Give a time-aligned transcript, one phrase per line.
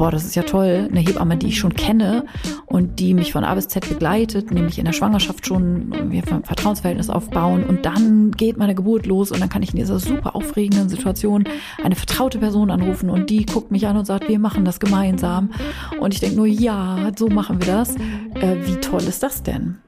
[0.00, 2.24] boah, das ist ja toll, eine Hebamme, die ich schon kenne
[2.64, 6.42] und die mich von A bis Z begleitet, nämlich in der Schwangerschaft schon, wir ein
[6.42, 10.34] Vertrauensverhältnis aufbauen und dann geht meine Geburt los und dann kann ich in dieser super
[10.34, 11.44] aufregenden Situation
[11.84, 15.50] eine vertraute Person anrufen und die guckt mich an und sagt, wir machen das gemeinsam.
[16.00, 17.94] Und ich denke nur, ja, so machen wir das.
[17.96, 19.80] Äh, wie toll ist das denn?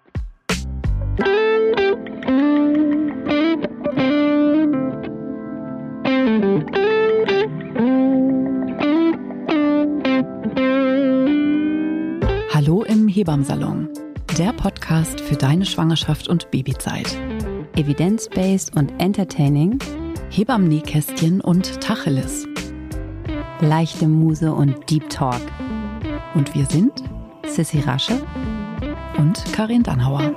[13.23, 13.89] Hebammsalon,
[14.37, 17.17] der Podcast für deine Schwangerschaft und Babyzeit.
[17.77, 19.79] Evidence-based und entertaining,
[20.31, 22.49] Hebammen-Nähkästchen und Tacheles.
[23.61, 25.41] leichte Muse und Deep Talk.
[26.35, 26.91] Und wir sind
[27.47, 28.21] Sissy Rasche
[29.17, 30.35] und Karin Dannhauer.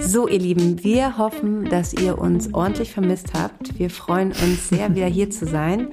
[0.00, 3.78] So, ihr Lieben, wir hoffen, dass ihr uns ordentlich vermisst habt.
[3.78, 5.90] Wir freuen uns sehr, wieder hier zu sein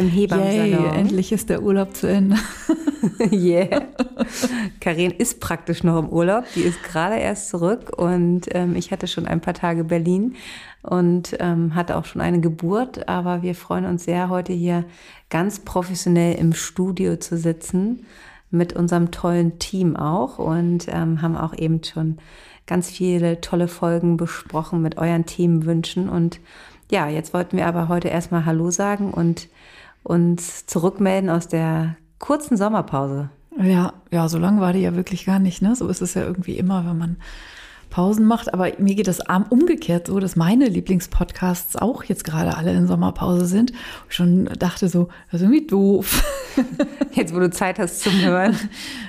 [0.00, 0.84] im Hebammsalon.
[0.84, 2.36] Yay, endlich ist der Urlaub zu Ende.
[3.32, 3.82] yeah.
[4.80, 6.44] Karin ist praktisch noch im Urlaub.
[6.54, 10.36] Die ist gerade erst zurück und ähm, ich hatte schon ein paar Tage Berlin
[10.82, 13.08] und ähm, hatte auch schon eine Geburt.
[13.08, 14.84] Aber wir freuen uns sehr, heute hier
[15.28, 18.06] ganz professionell im Studio zu sitzen
[18.50, 22.18] mit unserem tollen Team auch und ähm, haben auch eben schon
[22.66, 26.08] ganz viele tolle Folgen besprochen mit euren Themenwünschen.
[26.08, 26.40] Und
[26.90, 29.48] ja, jetzt wollten wir aber heute erstmal Hallo sagen und
[30.02, 33.30] uns zurückmelden aus der kurzen Sommerpause.
[33.60, 35.74] Ja, ja, so lang war die ja wirklich gar nicht, ne?
[35.74, 37.16] So ist es ja irgendwie immer, wenn man
[37.90, 38.54] Pausen macht.
[38.54, 43.46] Aber mir geht das umgekehrt so, dass meine Lieblingspodcasts auch jetzt gerade alle in Sommerpause
[43.46, 43.72] sind.
[44.08, 46.22] Ich schon dachte so, das ist irgendwie doof.
[47.12, 48.56] Jetzt, wo du Zeit hast zum Hören.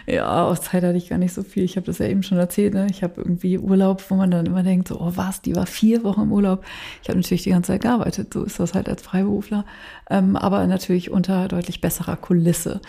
[0.07, 1.63] Ja, aus Zeit hatte ich gar nicht so viel.
[1.63, 2.73] Ich habe das ja eben schon erzählt.
[2.73, 2.87] Ne?
[2.89, 6.03] Ich habe irgendwie Urlaub, wo man dann immer denkt, so, oh was, die war vier
[6.03, 6.63] Wochen im Urlaub.
[7.01, 8.33] Ich habe natürlich die ganze Zeit gearbeitet.
[8.33, 9.65] So ist das halt als Freiberufler.
[10.09, 12.81] Ähm, aber natürlich unter deutlich besserer Kulisse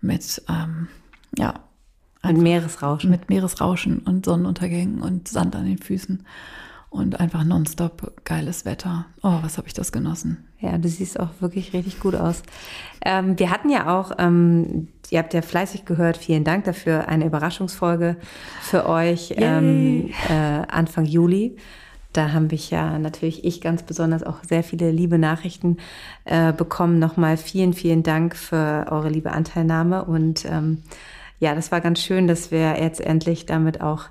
[0.00, 0.88] mit, ähm,
[1.36, 1.54] ja,
[2.22, 3.10] Ein Meeresrauschen.
[3.10, 6.24] mit Meeresrauschen und Sonnenuntergängen und Sand an den Füßen
[6.90, 9.06] und einfach nonstop geiles Wetter.
[9.22, 10.48] Oh, was habe ich das genossen.
[10.58, 12.42] Ja, du siehst auch wirklich richtig gut aus.
[13.04, 17.24] Ähm, wir hatten ja auch, ähm, ihr habt ja fleißig gehört, vielen Dank dafür, eine
[17.24, 18.16] Überraschungsfolge
[18.60, 20.32] für euch ähm, äh,
[20.68, 21.56] Anfang Juli.
[22.12, 25.76] Da haben wir ja natürlich ich ganz besonders auch sehr viele liebe Nachrichten
[26.24, 26.98] äh, bekommen.
[26.98, 30.04] Nochmal vielen, vielen Dank für eure liebe Anteilnahme.
[30.04, 30.82] Und ähm,
[31.38, 34.06] ja, das war ganz schön, dass wir jetzt endlich damit auch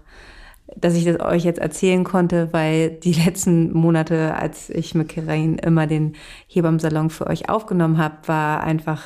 [0.76, 5.58] dass ich das euch jetzt erzählen konnte, weil die letzten Monate, als ich mit Karin
[5.58, 6.16] immer den
[6.48, 9.04] Hebammsalon für euch aufgenommen habe, war einfach,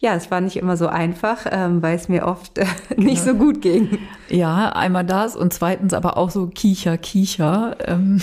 [0.00, 2.66] ja, es war nicht immer so einfach, ähm, weil es mir oft äh,
[2.96, 3.98] nicht so gut ging.
[4.28, 7.76] Ja, einmal das und zweitens aber auch so Kicher, Kicher.
[7.84, 8.20] Ähm,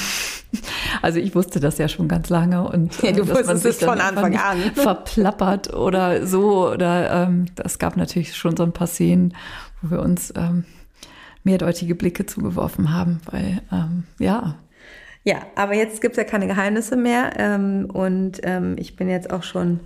[1.01, 3.63] also ich wusste das ja schon ganz lange und Ja, du äh, dass man wusstest
[3.63, 4.57] sich es von Anfang an.
[4.73, 9.35] verplappert oder so oder ähm, das gab natürlich schon so ein paar Szenen,
[9.81, 10.63] wo wir uns ähm,
[11.45, 14.55] mehrdeutige Blicke zugeworfen haben, weil ähm, ja,
[15.23, 19.43] Ja, aber jetzt gibt's ja keine Geheimnisse mehr ähm, und ähm, ich bin jetzt auch
[19.43, 19.79] schon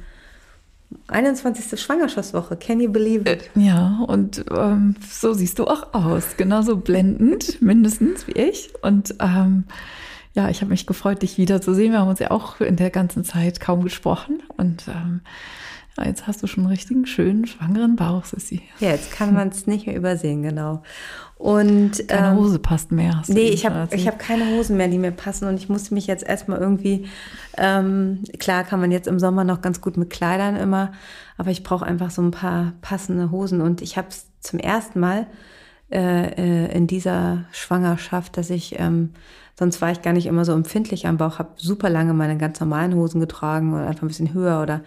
[1.08, 1.80] 21.
[1.80, 2.58] Schwangerschaftswoche.
[2.58, 3.50] Can you believe it?
[3.56, 6.38] Ja, und ähm, so siehst du auch aus.
[6.38, 8.72] Genauso blendend, mindestens wie ich.
[8.81, 9.66] Und ähm,
[10.34, 11.92] ja, ich habe mich gefreut, dich wiederzusehen.
[11.92, 14.42] Wir haben uns ja auch in der ganzen Zeit kaum gesprochen.
[14.58, 15.22] Und ähm,
[16.00, 18.62] ja, jetzt hast du schon einen richtigen, schönen, schwangeren Bauch, Sissi.
[18.80, 20.82] Ja, jetzt kann man es nicht mehr übersehen, genau.
[21.38, 23.18] Und Keine ähm, Hose passt mehr.
[23.18, 25.94] hast Nee, ich habe ich hab keine Hosen mehr, die mir passen und ich musste
[25.94, 27.08] mich jetzt erstmal irgendwie,
[27.58, 30.92] ähm, klar kann man jetzt im Sommer noch ganz gut mit Kleidern immer,
[31.38, 35.00] aber ich brauche einfach so ein paar passende Hosen und ich habe es zum ersten
[35.00, 35.28] Mal
[35.92, 39.14] äh, äh, in dieser Schwangerschaft, dass ich, ähm,
[39.58, 42.60] sonst war ich gar nicht immer so empfindlich am Bauch, habe super lange meine ganz
[42.60, 44.81] normalen Hosen getragen oder einfach ein bisschen höher oder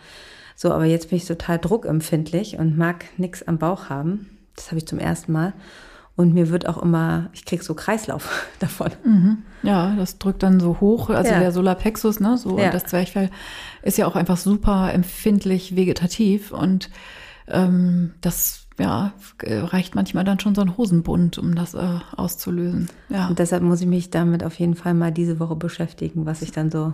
[0.56, 4.38] so, aber jetzt bin ich total druckempfindlich und mag nichts am Bauch haben.
[4.56, 5.52] Das habe ich zum ersten Mal.
[6.14, 8.90] Und mir wird auch immer, ich krieg so Kreislauf davon.
[9.04, 9.38] Mhm.
[9.62, 11.08] Ja, das drückt dann so hoch.
[11.08, 11.40] Also Ja.
[11.40, 12.66] der Solarplexus, ne, so Ja.
[12.66, 13.30] und das Zwerchfell
[13.82, 16.90] ist ja auch einfach super empfindlich vegetativ und
[17.48, 22.88] ähm, das ja reicht manchmal dann schon so ein Hosenbund, um das äh, auszulösen.
[23.08, 23.28] Ja.
[23.28, 26.52] Und deshalb muss ich mich damit auf jeden Fall mal diese Woche beschäftigen, was ich
[26.52, 26.92] dann so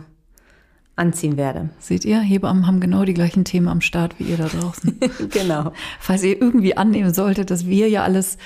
[0.98, 1.70] anziehen werde.
[1.78, 4.98] Seht ihr, Hebammen haben genau die gleichen Themen am Start wie ihr da draußen.
[5.30, 5.72] genau.
[6.00, 8.38] Falls ihr irgendwie annehmen solltet, dass wir ja alles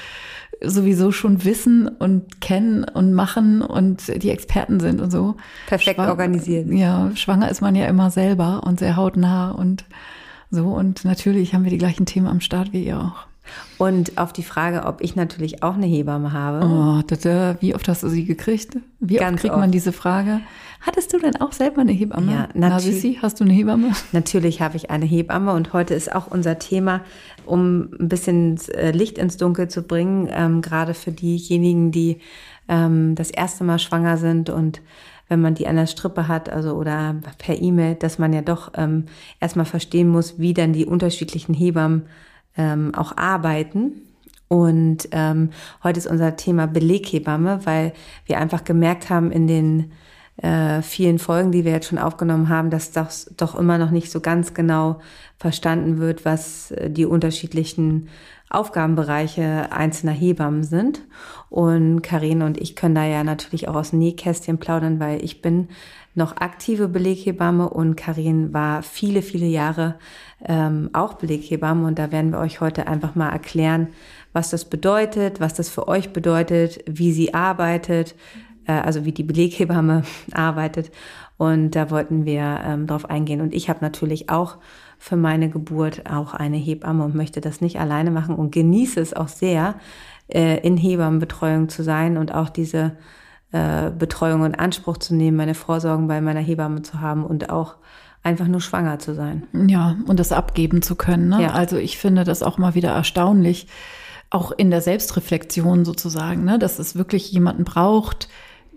[0.64, 5.36] sowieso schon wissen und kennen und machen und die Experten sind und so.
[5.66, 6.68] Perfekt organisiert.
[6.70, 9.84] Ja, schwanger ist man ja immer selber und sehr hautnah und
[10.50, 10.66] so.
[10.66, 13.31] Und natürlich haben wir die gleichen Themen am Start wie ihr auch.
[13.78, 16.64] Und auf die Frage, ob ich natürlich auch eine Hebamme habe.
[16.64, 18.78] Oh, da, wie oft hast du sie gekriegt?
[19.00, 19.60] Wie oft kriegt oft.
[19.60, 20.40] man diese Frage?
[20.80, 22.32] Hattest du denn auch selber eine Hebamme?
[22.32, 23.22] Ja, natürlich.
[23.22, 23.92] hast du eine Hebamme?
[24.12, 27.02] Natürlich habe ich eine Hebamme und heute ist auch unser Thema,
[27.46, 32.18] um ein bisschen äh, Licht ins Dunkel zu bringen, ähm, gerade für diejenigen, die
[32.68, 34.80] ähm, das erste Mal schwanger sind und
[35.28, 38.72] wenn man die an der Strippe hat, also oder per E-Mail, dass man ja doch
[38.76, 39.06] ähm,
[39.40, 42.02] erstmal verstehen muss, wie dann die unterschiedlichen Hebammen
[42.56, 44.02] ähm, auch arbeiten.
[44.48, 45.50] Und ähm,
[45.82, 47.92] heute ist unser Thema Beleghebamme, weil
[48.26, 49.92] wir einfach gemerkt haben in den
[50.36, 54.10] äh, vielen Folgen, die wir jetzt schon aufgenommen haben, dass das doch immer noch nicht
[54.10, 55.00] so ganz genau
[55.38, 58.08] verstanden wird, was äh, die unterschiedlichen
[58.50, 61.02] Aufgabenbereiche einzelner Hebammen sind.
[61.48, 65.68] Und Karine und ich können da ja natürlich auch aus Nähkästchen plaudern, weil ich bin
[66.14, 69.96] noch aktive Beleghebamme und Karin war viele, viele Jahre
[70.44, 73.88] ähm, auch Beleghebamme und da werden wir euch heute einfach mal erklären,
[74.32, 78.14] was das bedeutet, was das für euch bedeutet, wie sie arbeitet,
[78.66, 80.90] äh, also wie die Beleghebamme arbeitet
[81.38, 84.58] und da wollten wir ähm, drauf eingehen und ich habe natürlich auch
[84.98, 89.14] für meine Geburt auch eine Hebamme und möchte das nicht alleine machen und genieße es
[89.14, 89.74] auch sehr,
[90.28, 92.96] äh, in Hebammenbetreuung zu sein und auch diese
[93.52, 97.76] äh, Betreuung in Anspruch zu nehmen, meine Vorsorgen bei meiner Hebamme zu haben und auch
[98.22, 99.46] einfach nur schwanger zu sein.
[99.52, 101.28] Ja, und das abgeben zu können.
[101.28, 101.42] Ne?
[101.42, 101.50] Ja.
[101.50, 103.66] Also ich finde das auch mal wieder erstaunlich,
[104.30, 106.58] auch in der Selbstreflexion sozusagen, ne?
[106.58, 108.28] dass es wirklich jemanden braucht,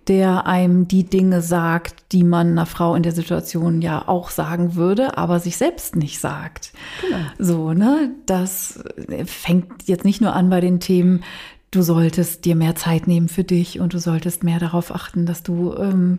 [0.08, 4.76] der einem die Dinge sagt, die man einer Frau in der Situation ja auch sagen
[4.76, 6.74] würde, aber sich selbst nicht sagt.
[7.02, 7.26] Genau.
[7.40, 8.12] So, ne?
[8.26, 8.84] Das
[9.26, 11.24] fängt jetzt nicht nur an bei den Themen,
[11.76, 15.44] du solltest dir mehr Zeit nehmen für dich und du solltest mehr darauf achten, dass
[15.44, 16.18] du ähm,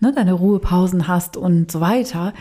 [0.00, 2.32] ne, deine Ruhepausen hast und so weiter.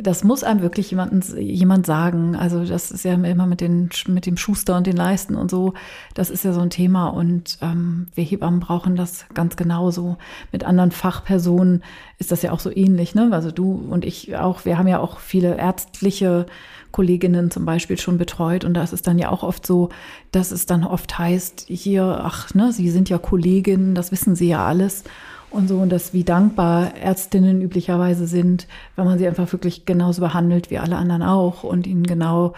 [0.00, 2.34] Das muss einem wirklich jemanden, jemand sagen.
[2.34, 5.74] Also das ist ja immer mit, den, mit dem Schuster und den Leisten und so.
[6.14, 10.16] Das ist ja so ein Thema und ähm, wir Hebammen brauchen das ganz genauso.
[10.50, 11.84] Mit anderen Fachpersonen
[12.18, 13.14] ist das ja auch so ähnlich.
[13.14, 13.28] Ne?
[13.32, 16.46] Also du und ich auch, wir haben ja auch viele ärztliche
[16.92, 18.64] Kolleginnen zum Beispiel schon betreut.
[18.64, 19.88] Und da ist es dann ja auch oft so,
[20.30, 24.48] dass es dann oft heißt, hier, ach, ne, Sie sind ja Kolleginnen, das wissen Sie
[24.48, 25.04] ja alles.
[25.52, 28.66] Und so, und dass wie dankbar Ärztinnen üblicherweise sind,
[28.96, 32.54] wenn man sie einfach wirklich genauso behandelt wie alle anderen auch und ihnen genau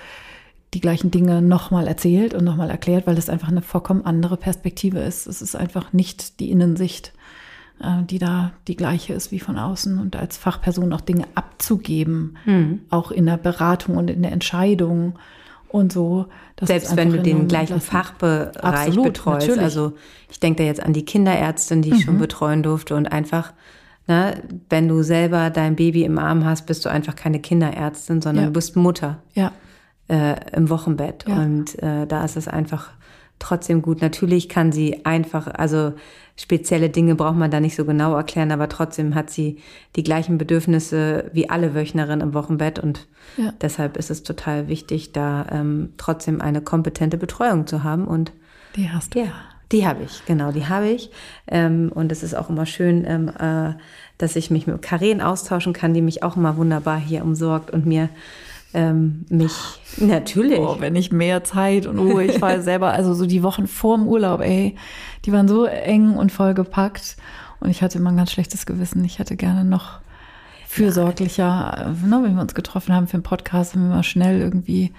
[0.74, 5.00] die gleichen Dinge nochmal erzählt und nochmal erklärt, weil das einfach eine vollkommen andere Perspektive
[5.00, 5.26] ist.
[5.26, 7.12] Es ist einfach nicht die Innensicht.
[7.80, 12.36] Äh, die da die gleiche ist wie von außen und als Fachperson auch Dinge abzugeben,
[12.44, 12.80] mhm.
[12.90, 15.18] auch in der Beratung und in der Entscheidung
[15.74, 16.26] und so.
[16.62, 17.84] Selbst wenn du den gleichen lassen.
[17.90, 19.48] Fachbereich Absolut, betreust.
[19.48, 19.64] Natürlich.
[19.64, 19.92] Also
[20.30, 22.02] ich denke da jetzt an die Kinderärztin, die ich mhm.
[22.02, 23.52] schon betreuen durfte und einfach,
[24.06, 24.40] ne,
[24.70, 28.46] wenn du selber dein Baby im Arm hast, bist du einfach keine Kinderärztin, sondern ja.
[28.50, 29.18] du bist Mutter.
[29.34, 29.50] Ja.
[30.06, 31.24] Äh, im Wochenbett.
[31.26, 31.42] Ja.
[31.42, 32.90] Und äh, da ist es einfach
[33.40, 34.00] trotzdem gut.
[34.00, 35.94] Natürlich kann sie einfach, also
[36.36, 39.58] spezielle Dinge braucht man da nicht so genau erklären, aber trotzdem hat sie
[39.94, 43.52] die gleichen Bedürfnisse wie alle Wöchnerinnen im Wochenbett und ja.
[43.60, 48.32] deshalb ist es total wichtig, da ähm, trotzdem eine kompetente Betreuung zu haben und
[48.76, 49.20] die hast du.
[49.20, 49.32] Ja,
[49.70, 51.10] die habe ich, genau, die habe ich.
[51.46, 53.74] Ähm, und es ist auch immer schön, ähm, äh,
[54.18, 57.86] dass ich mich mit Karen austauschen kann, die mich auch immer wunderbar hier umsorgt und
[57.86, 58.08] mir
[58.74, 59.52] ähm, mich
[59.96, 60.58] natürlich.
[60.58, 63.96] Oh, wenn ich mehr Zeit und Ruhe, ich war selber, also so die Wochen vor
[63.96, 64.76] dem Urlaub, ey,
[65.24, 67.16] die waren so eng und vollgepackt
[67.60, 69.04] und ich hatte immer ein ganz schlechtes Gewissen.
[69.04, 70.00] Ich hätte gerne noch
[70.66, 74.92] fürsorglicher, ne, wenn wir uns getroffen haben für einen Podcast, haben wir mal schnell irgendwie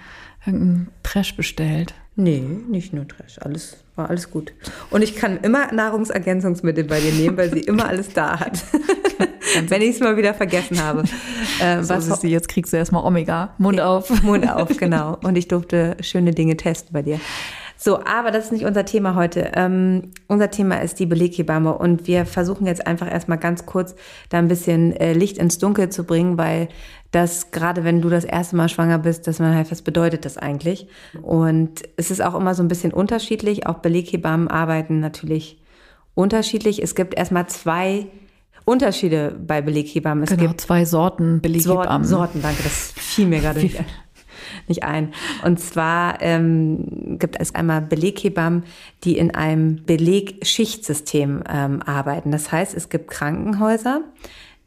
[0.46, 1.94] irgendeinen Trash bestellt.
[2.14, 3.38] Nee, nicht nur Trash.
[3.42, 4.54] Alles war alles gut.
[4.90, 8.58] Und ich kann immer Nahrungsergänzungsmittel bei dir nehmen, weil sie immer alles da hat.
[9.68, 11.04] Wenn ich es mal wieder vergessen habe.
[11.58, 13.54] Äh, so was sie jetzt kriegst du erstmal Omega.
[13.56, 14.22] Mund auf.
[14.22, 15.16] Mund auf, genau.
[15.22, 17.18] Und ich durfte schöne Dinge testen bei dir.
[17.78, 19.52] So, aber das ist nicht unser Thema heute.
[19.54, 23.94] Ähm, unser Thema ist die Beleghebamme und wir versuchen jetzt einfach erstmal ganz kurz
[24.28, 26.68] da ein bisschen äh, Licht ins Dunkel zu bringen, weil
[27.10, 30.36] das gerade wenn du das erste Mal schwanger bist, dass man halt, was bedeutet das
[30.36, 30.88] eigentlich?
[31.22, 33.66] Und es ist auch immer so ein bisschen unterschiedlich.
[33.66, 35.58] Auch Beleghebammen arbeiten natürlich
[36.14, 36.82] unterschiedlich.
[36.82, 38.06] Es gibt erstmal zwei
[38.66, 40.24] Unterschiede bei Beleghebammen.
[40.24, 42.06] Es genau, gibt zwei Sorten Beleghebammen.
[42.06, 43.86] Sorten, danke, das fiel mir gerade nicht ein
[44.68, 45.12] nicht ein.
[45.44, 48.64] Und zwar ähm, gibt es einmal Beleghebammen,
[49.04, 52.30] die in einem Belegschichtsystem ähm, arbeiten.
[52.32, 54.02] Das heißt, es gibt Krankenhäuser,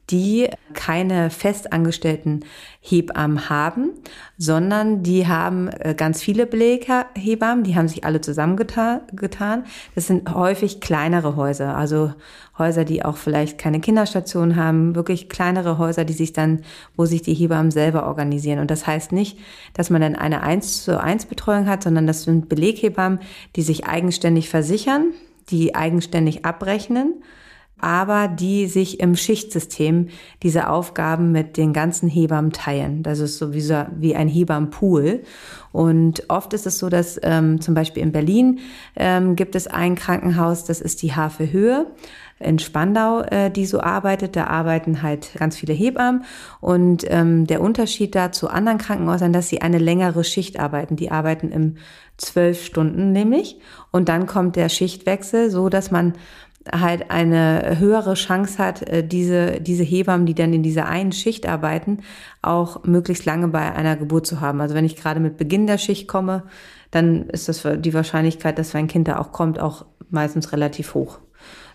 [0.10, 2.46] die keine festangestellten
[2.82, 3.92] Hebammen haben,
[4.38, 9.64] sondern die haben äh, ganz viele Beleghebammen, die haben sich alle zusammengetan.
[9.96, 12.14] Das sind häufig kleinere Häuser, also
[12.58, 16.62] Häuser, die auch vielleicht keine Kinderstation haben, wirklich kleinere Häuser, die sich dann,
[16.96, 18.60] wo sich die Hebammen selber organisieren.
[18.60, 19.38] Und das heißt nicht,
[19.74, 23.20] dass man dann eine 1 zu 1 Betreuung hat, sondern das sind Beleghebammen,
[23.56, 25.14] die sich eigenständig versichern,
[25.50, 27.16] die eigenständig abrechnen
[27.82, 30.10] aber die sich im Schichtsystem
[30.44, 33.04] diese Aufgaben mit den ganzen Hebammen teilen.
[33.04, 35.24] Das ist sowieso wie ein Hebammenpool.
[35.72, 38.60] Und oft ist es so, dass ähm, zum Beispiel in Berlin
[38.96, 41.88] ähm, gibt es ein Krankenhaus, das ist die Hafe Höhe
[42.40, 44.36] in Spandau, äh, die so arbeitet.
[44.36, 46.24] Da arbeiten halt ganz viele Hebammen.
[46.62, 50.96] Und ähm, der Unterschied da zu anderen Krankenhäusern, dass sie eine längere Schicht arbeiten.
[50.96, 51.76] Die arbeiten im
[52.18, 53.60] zwölf Stunden nämlich.
[53.92, 56.14] Und dann kommt der Schichtwechsel, so dass man
[56.72, 61.48] halt eine höhere Chance hat, äh, diese, diese Hebammen, die dann in dieser einen Schicht
[61.48, 62.00] arbeiten,
[62.42, 64.62] auch möglichst lange bei einer Geburt zu haben.
[64.62, 66.44] Also wenn ich gerade mit Beginn der Schicht komme,
[66.92, 71.20] dann ist das die Wahrscheinlichkeit, dass mein Kind da auch kommt, auch meistens relativ hoch.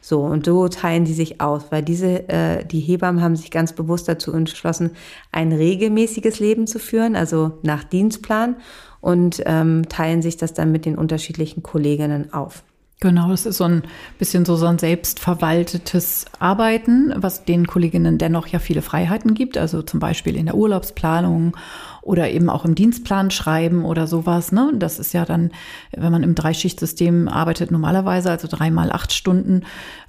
[0.01, 3.73] So, und so teilen die sich aus, weil diese, äh, die Hebammen haben sich ganz
[3.73, 4.91] bewusst dazu entschlossen,
[5.33, 8.57] ein regelmäßiges Leben zu führen, also nach Dienstplan,
[9.01, 12.65] und ähm, teilen sich das dann mit den unterschiedlichen Kolleginnen auf.
[13.01, 13.83] Genau, das ist so ein
[14.19, 19.83] bisschen so, so ein selbstverwaltetes Arbeiten, was den Kolleginnen dennoch ja viele Freiheiten gibt, also
[19.83, 21.57] zum Beispiel in der Urlaubsplanung
[22.03, 24.53] oder eben auch im Dienstplan schreiben oder sowas.
[24.53, 24.73] Ne?
[24.77, 25.51] Das ist ja dann,
[25.93, 29.65] wenn man im Dreischichtsystem arbeitet, normalerweise, also dreimal acht Stunden,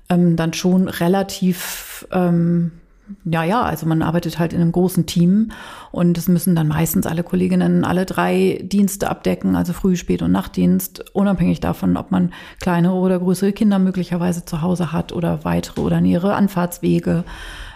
[0.08, 2.72] ähm, dann schon relativ ähm,
[3.24, 5.52] ja, ja, also man arbeitet halt in einem großen Team
[5.92, 10.32] und es müssen dann meistens alle Kolleginnen alle drei Dienste abdecken, also Früh-, Spät- und
[10.32, 15.82] Nachtdienst, unabhängig davon, ob man kleinere oder größere Kinder möglicherweise zu Hause hat oder weitere
[15.82, 17.26] oder nähere Anfahrtswege,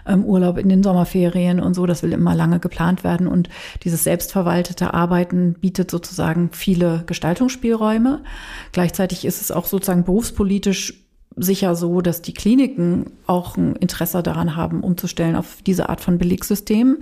[0.08, 1.86] ähm, Urlaub in den Sommerferien und so.
[1.86, 3.50] Das will immer lange geplant werden und
[3.84, 8.22] dieses selbstverwaltete Arbeiten bietet sozusagen viele Gestaltungsspielräume.
[8.72, 14.56] Gleichzeitig ist es auch sozusagen berufspolitisch sicher so, dass die Kliniken auch ein Interesse daran
[14.56, 16.98] haben, umzustellen auf diese Art von Belegssystem,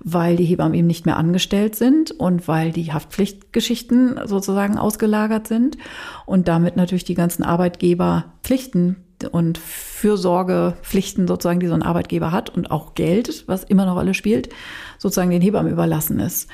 [0.00, 5.78] weil die Hebammen eben nicht mehr angestellt sind und weil die Haftpflichtgeschichten sozusagen ausgelagert sind
[6.26, 8.96] und damit natürlich die ganzen Arbeitgeberpflichten
[9.32, 14.14] und Fürsorgepflichten sozusagen, die so ein Arbeitgeber hat und auch Geld, was immer eine Rolle
[14.14, 14.48] spielt,
[14.98, 16.48] sozusagen den Hebammen überlassen ist.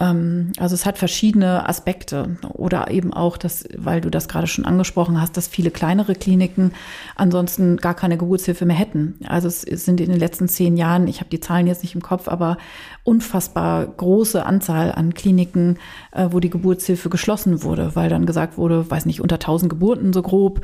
[0.00, 4.64] Ähm, also es hat verschiedene Aspekte oder eben auch, dass, weil du das gerade schon
[4.64, 6.72] angesprochen hast, dass viele kleinere Kliniken
[7.16, 9.18] ansonsten gar keine Geburtshilfe mehr hätten.
[9.26, 12.02] Also es sind in den letzten zehn Jahren, ich habe die Zahlen jetzt nicht im
[12.02, 12.58] Kopf, aber
[13.04, 15.78] unfassbar große Anzahl an Kliniken,
[16.12, 20.12] äh, wo die Geburtshilfe geschlossen wurde, weil dann gesagt wurde, weiß nicht, unter 1000 Geburten
[20.12, 20.60] so grob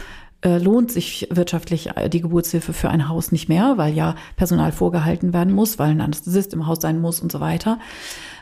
[0.49, 5.33] lohnt sich wirtschaftlich äh, die Geburtshilfe für ein Haus nicht mehr, weil ja Personal vorgehalten
[5.33, 7.79] werden muss, weil ein Anästhesist im Haus sein muss und so weiter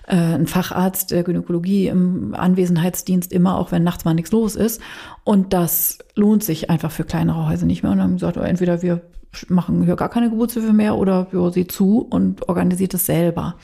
[0.06, 4.80] äh, ein Facharzt der Gynäkologie im Anwesenheitsdienst immer, auch wenn nachts mal nichts los ist.
[5.24, 7.92] Und das lohnt sich einfach für kleinere Häuser nicht mehr.
[7.92, 9.02] Und dann haben gesagt, entweder wir
[9.48, 13.56] machen hier gar keine Geburtshilfe mehr oder wir sie zu und organisiert es selber.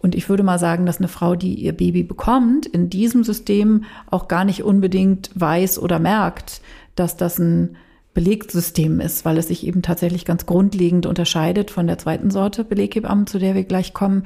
[0.00, 3.84] Und ich würde mal sagen, dass eine Frau, die ihr Baby bekommt, in diesem System
[4.10, 6.60] auch gar nicht unbedingt weiß oder merkt,
[6.94, 7.76] dass das ein
[8.14, 13.26] Belegsystem ist, weil es sich eben tatsächlich ganz grundlegend unterscheidet von der zweiten Sorte Beleghebammen,
[13.26, 14.24] zu der wir gleich kommen,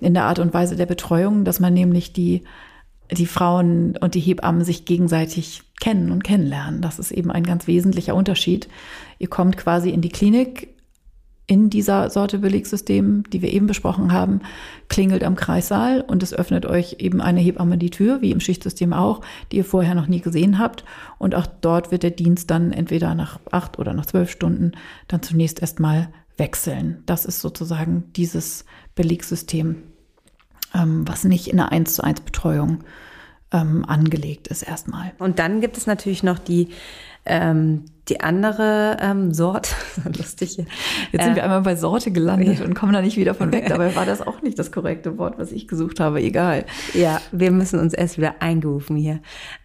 [0.00, 2.44] in der Art und Weise der Betreuung, dass man nämlich die,
[3.10, 6.80] die Frauen und die Hebammen sich gegenseitig kennen und kennenlernen.
[6.80, 8.68] Das ist eben ein ganz wesentlicher Unterschied.
[9.18, 10.68] Ihr kommt quasi in die Klinik
[11.48, 14.42] in dieser Sorte Belegsystem, die wir eben besprochen haben,
[14.88, 18.92] klingelt am Kreissaal und es öffnet euch eben eine Hebamme die Tür, wie im Schichtsystem
[18.92, 20.84] auch, die ihr vorher noch nie gesehen habt.
[21.16, 24.72] Und auch dort wird der Dienst dann entweder nach acht oder nach zwölf Stunden
[25.08, 27.02] dann zunächst erstmal wechseln.
[27.06, 29.76] Das ist sozusagen dieses Belegssystem,
[30.74, 32.84] ähm, was nicht in einer 1 zu 1 Betreuung
[33.52, 35.12] ähm, angelegt ist erstmal.
[35.18, 36.68] Und dann gibt es natürlich noch die
[37.24, 39.70] ähm, die andere ähm, Sorte,
[40.04, 40.56] lustig.
[40.56, 42.64] Jetzt sind äh, wir einmal bei Sorte gelandet ja.
[42.64, 43.66] und kommen da nicht wieder von weg.
[43.68, 46.20] Dabei war das auch nicht das korrekte Wort, was ich gesucht habe.
[46.20, 46.64] Egal.
[46.94, 49.20] Ja, wir müssen uns erst wieder eingerufen hier.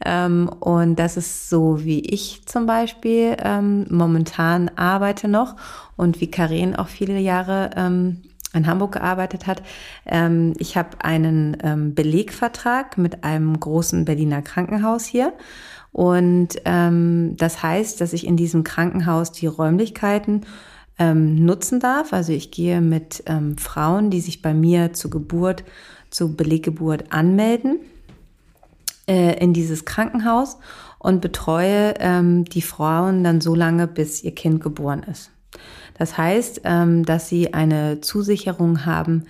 [0.06, 5.56] Ähm, und das ist so, wie ich zum Beispiel ähm, momentan arbeite noch
[5.96, 8.22] und wie Karen auch viele Jahre ähm,
[8.54, 9.64] in Hamburg gearbeitet hat.
[10.06, 15.34] Ähm, ich habe einen ähm, Belegvertrag mit einem großen Berliner Krankenhaus hier.
[15.94, 20.42] Und ähm, das heißt, dass ich in diesem Krankenhaus die Räumlichkeiten
[21.00, 22.14] ähm, nutzen darf.
[22.14, 25.64] Also ich gehe mit ähm, Frauen, die sich bei mir zur Geburt,
[26.10, 27.80] zur Beleggeburt anmelden,
[29.08, 30.58] äh, in dieses Krankenhaus
[30.98, 35.30] und betreue ähm, die Frauen dann so lange, bis ihr Kind geboren ist.
[35.98, 39.26] Das heißt, ähm, dass sie eine Zusicherung haben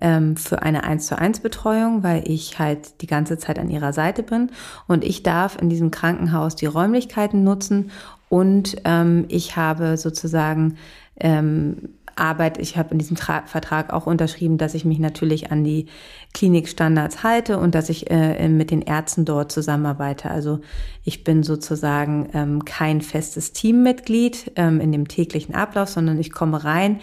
[0.00, 3.92] ähm, für eine 1 zu 1 Betreuung, weil ich halt die ganze Zeit an ihrer
[3.92, 4.50] Seite bin.
[4.86, 7.90] Und ich darf in diesem Krankenhaus die Räumlichkeiten nutzen.
[8.28, 10.76] Und ähm, ich habe sozusagen
[11.18, 12.58] ähm, Arbeit.
[12.58, 15.86] Ich habe in diesem Tra Vertrag auch unterschrieben, dass ich mich natürlich an die
[16.34, 20.30] Klinikstandards halte und dass ich äh, mit den Ärzten dort zusammenarbeite.
[20.30, 20.60] Also
[21.04, 26.64] ich bin sozusagen ähm, kein festes Teammitglied ähm, in dem täglichen Ablauf, sondern ich komme
[26.64, 27.00] rein,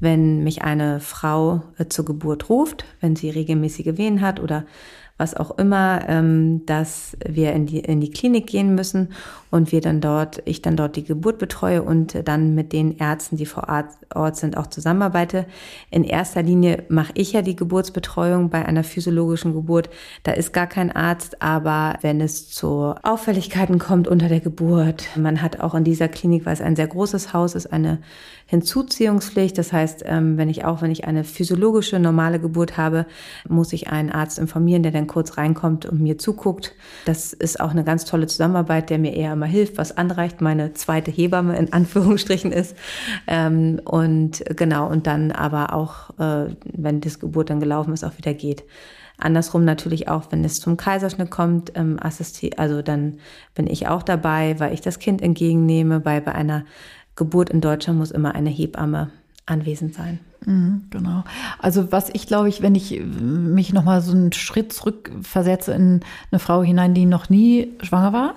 [0.00, 4.64] wenn mich eine Frau äh, zur Geburt ruft, wenn sie regelmäßige Wehen hat oder
[5.18, 9.08] was auch immer, ähm, dass wir in die, in die Klinik gehen müssen
[9.50, 13.36] und wir dann dort, ich dann dort die Geburt betreue und dann mit den Ärzten,
[13.36, 13.68] die vor
[14.14, 15.46] Ort sind, auch zusammenarbeite.
[15.90, 19.90] In erster Linie mache ich ja die Geburtsbetreuung bei einer physiologischen Geburt.
[20.22, 25.42] Da ist gar kein Arzt, aber wenn es zu Auffälligkeiten kommt unter der Geburt, man
[25.42, 27.98] hat auch in dieser Klinik, weil es ein sehr großes Haus ist, eine
[28.46, 29.56] Hinzuziehungspflicht.
[29.56, 33.06] Das heißt, ähm, wenn ich auch, wenn ich eine physiologische, normale Geburt habe,
[33.48, 36.74] muss ich einen Arzt informieren, der dann kurz reinkommt und mir zuguckt.
[37.04, 40.72] Das ist auch eine ganz tolle Zusammenarbeit, der mir eher mal hilft, was anreicht, meine
[40.74, 42.76] zweite Hebamme in Anführungsstrichen ist.
[43.26, 48.16] Ähm, und genau, und dann aber auch, äh, wenn das Geburt dann gelaufen ist, auch
[48.18, 48.64] wieder geht.
[49.18, 53.18] Andersrum natürlich auch, wenn es zum Kaiserschnitt kommt, ähm, also dann
[53.54, 56.64] bin ich auch dabei, weil ich das Kind entgegennehme, weil bei einer
[57.14, 59.10] Geburt in Deutschland muss immer eine Hebamme
[59.46, 60.20] anwesend sein.
[60.90, 61.24] Genau.
[61.58, 65.72] Also was ich glaube ich, wenn ich mich noch mal so einen Schritt zurück versetze
[65.72, 68.34] in eine Frau hinein, die noch nie schwanger war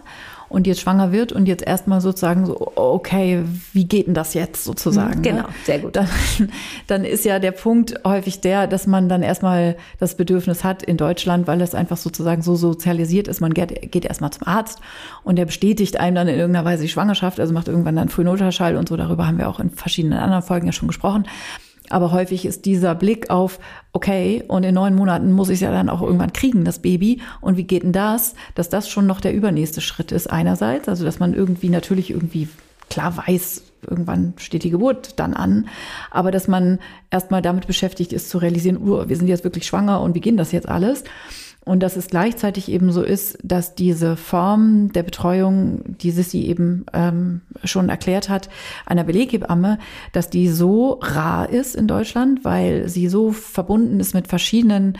[0.50, 3.44] und jetzt schwanger wird und jetzt erstmal sozusagen so, okay,
[3.74, 5.20] wie geht denn das jetzt sozusagen?
[5.20, 5.50] Mhm, genau, ne?
[5.64, 5.96] sehr gut.
[5.96, 6.08] Dann,
[6.88, 10.98] dann ist ja der Punkt häufig der, dass man dann erstmal das Bedürfnis hat in
[10.98, 14.80] Deutschland, weil es einfach sozusagen so sozialisiert ist, man geht, geht erstmal zum Arzt
[15.24, 18.76] und der bestätigt einem dann in irgendeiner Weise die Schwangerschaft, also macht irgendwann dann Frühnultraschall
[18.78, 21.26] und so, darüber haben wir auch in verschiedenen anderen Folgen ja schon gesprochen.
[21.90, 23.60] Aber häufig ist dieser Blick auf,
[23.94, 27.22] okay, und in neun Monaten muss ich es ja dann auch irgendwann kriegen, das Baby.
[27.42, 28.36] Und wie geht denn das?
[28.56, 30.90] Dass das schon noch der übernächste Schritt ist einerseits.
[30.90, 32.50] Also, dass man irgendwie natürlich irgendwie
[32.90, 35.68] klar weiß, irgendwann steht die Geburt dann an.
[36.12, 36.80] Aber dass man
[37.12, 40.40] erstmal damit beschäftigt ist zu realisieren, uh, wir sind jetzt wirklich schwanger und wie geht
[40.40, 41.04] das jetzt alles?
[41.66, 46.86] Und dass es gleichzeitig eben so ist, dass diese Form der Betreuung, die Sissi eben
[46.94, 48.50] ähm, schon erklärt hat,
[48.86, 49.80] einer Beleghebamme,
[50.12, 55.00] dass die so rar ist in Deutschland, weil sie so verbunden ist mit verschiedenen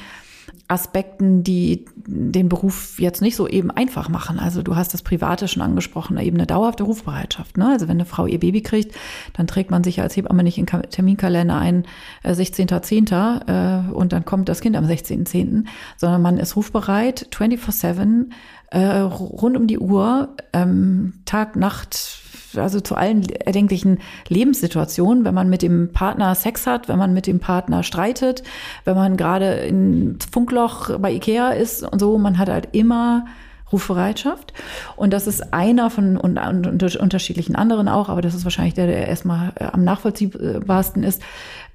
[0.68, 4.40] Aspekten, die den Beruf jetzt nicht so eben einfach machen.
[4.40, 7.58] Also du hast das Private schon angesprochen, eben eine dauerhafte Rufbereitschaft.
[7.58, 7.68] Ne?
[7.68, 8.96] Also wenn eine Frau ihr Baby kriegt,
[9.34, 11.86] dann trägt man sich als Hebamme nicht in Terminkalender ein,
[12.24, 13.90] äh, 16.10.
[13.90, 15.66] Äh, und dann kommt das Kind am 16.10.,
[15.98, 18.32] sondern man ist rufbereit, 24-7,
[18.72, 22.20] äh, rund um die Uhr, ähm, Tag, Nacht,
[22.56, 24.00] also zu allen erdenklichen
[24.30, 28.44] Lebenssituationen, wenn man mit dem Partner Sex hat, wenn man mit dem Partner streitet,
[28.86, 33.26] wenn man gerade in Funkloch bei Ikea ist und so, man hat halt immer
[33.72, 34.54] Rufbereitschaft.
[34.96, 38.88] Und das ist einer von und, und, unterschiedlichen anderen auch, aber das ist wahrscheinlich der,
[38.88, 41.22] der erstmal äh, am nachvollziehbarsten ist,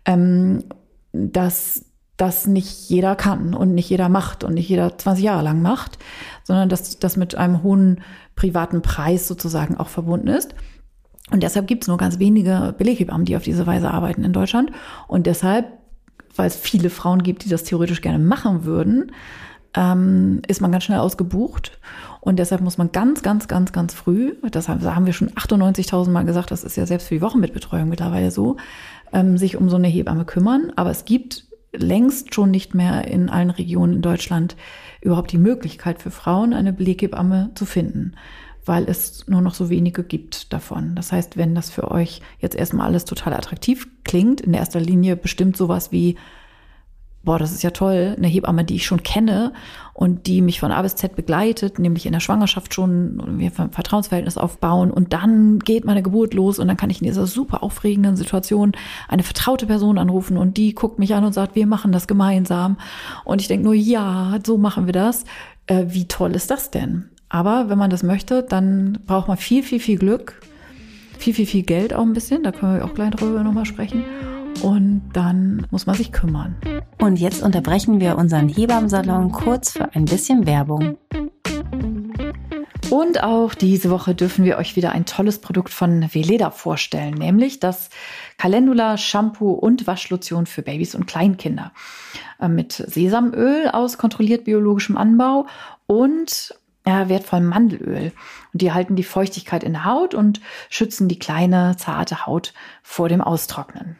[0.04, 0.64] ähm,
[1.12, 1.84] dass
[2.20, 5.98] das nicht jeder kann und nicht jeder macht und nicht jeder 20 Jahre lang macht,
[6.44, 8.02] sondern dass das mit einem hohen
[8.36, 10.54] privaten Preis sozusagen auch verbunden ist.
[11.30, 14.72] Und deshalb gibt es nur ganz wenige Beleghebammen, die auf diese Weise arbeiten in Deutschland.
[15.06, 15.66] Und deshalb,
[16.36, 19.12] weil es viele Frauen gibt, die das theoretisch gerne machen würden,
[19.74, 21.78] ähm, ist man ganz schnell ausgebucht.
[22.20, 26.24] Und deshalb muss man ganz, ganz, ganz, ganz früh, das haben wir schon 98.000 Mal
[26.24, 28.56] gesagt, das ist ja selbst für die Wochenbettbetreuung mittlerweile so,
[29.12, 30.72] ähm, sich um so eine Hebamme kümmern.
[30.76, 34.56] Aber es gibt längst schon nicht mehr in allen Regionen in Deutschland
[35.00, 38.14] überhaupt die Möglichkeit für Frauen, eine Beleghebamme zu finden,
[38.64, 40.94] weil es nur noch so wenige gibt davon.
[40.94, 45.16] Das heißt, wenn das für euch jetzt erstmal alles total attraktiv klingt, in erster Linie
[45.16, 46.16] bestimmt sowas wie
[47.22, 49.52] boah, das ist ja toll, eine Hebamme, die ich schon kenne
[49.92, 53.70] und die mich von A bis Z begleitet, nämlich in der Schwangerschaft schon, wir ein
[53.70, 57.62] Vertrauensverhältnis aufbauen und dann geht meine Geburt los und dann kann ich in dieser super
[57.62, 58.72] aufregenden Situation
[59.08, 62.78] eine vertraute Person anrufen und die guckt mich an und sagt, wir machen das gemeinsam.
[63.24, 65.24] Und ich denke nur, ja, so machen wir das.
[65.66, 67.10] Äh, wie toll ist das denn?
[67.28, 70.40] Aber wenn man das möchte, dann braucht man viel, viel, viel Glück,
[71.18, 74.04] viel, viel, viel Geld auch ein bisschen, da können wir auch gleich drüber nochmal sprechen
[74.62, 76.56] und dann muss man sich kümmern.
[76.98, 80.98] Und jetzt unterbrechen wir unseren Hebammsalon kurz für ein bisschen Werbung.
[82.90, 87.60] Und auch diese Woche dürfen wir euch wieder ein tolles Produkt von Veleda vorstellen, nämlich
[87.60, 87.88] das
[88.36, 91.70] Calendula Shampoo und Waschlotion für Babys und Kleinkinder.
[92.40, 95.46] Äh, mit Sesamöl aus kontrolliert biologischem Anbau
[95.86, 96.52] und
[96.84, 98.12] äh, wertvollem Mandelöl.
[98.52, 103.08] Und die halten die Feuchtigkeit in der Haut und schützen die kleine, zarte Haut vor
[103.08, 103.99] dem Austrocknen.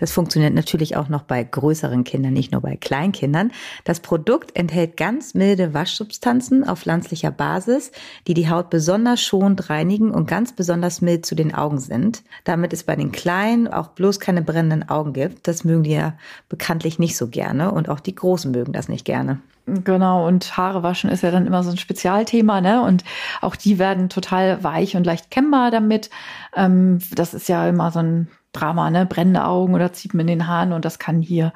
[0.00, 3.52] Das funktioniert natürlich auch noch bei größeren Kindern, nicht nur bei Kleinkindern.
[3.84, 7.92] Das Produkt enthält ganz milde Waschsubstanzen auf pflanzlicher Basis,
[8.26, 12.22] die die Haut besonders schonend reinigen und ganz besonders mild zu den Augen sind.
[12.44, 15.46] Damit es bei den Kleinen auch bloß keine brennenden Augen gibt.
[15.46, 16.14] Das mögen die ja
[16.48, 19.40] bekanntlich nicht so gerne und auch die Großen mögen das nicht gerne.
[19.66, 22.82] Genau, und Haare waschen ist ja dann immer so ein Spezialthema, ne?
[22.82, 23.04] Und
[23.40, 26.10] auch die werden total weich und leicht kennbar damit.
[26.56, 29.06] Ähm, das ist ja immer so ein Drama, ne?
[29.06, 31.52] Brennende Augen oder zieht man in den Haaren und das kann hier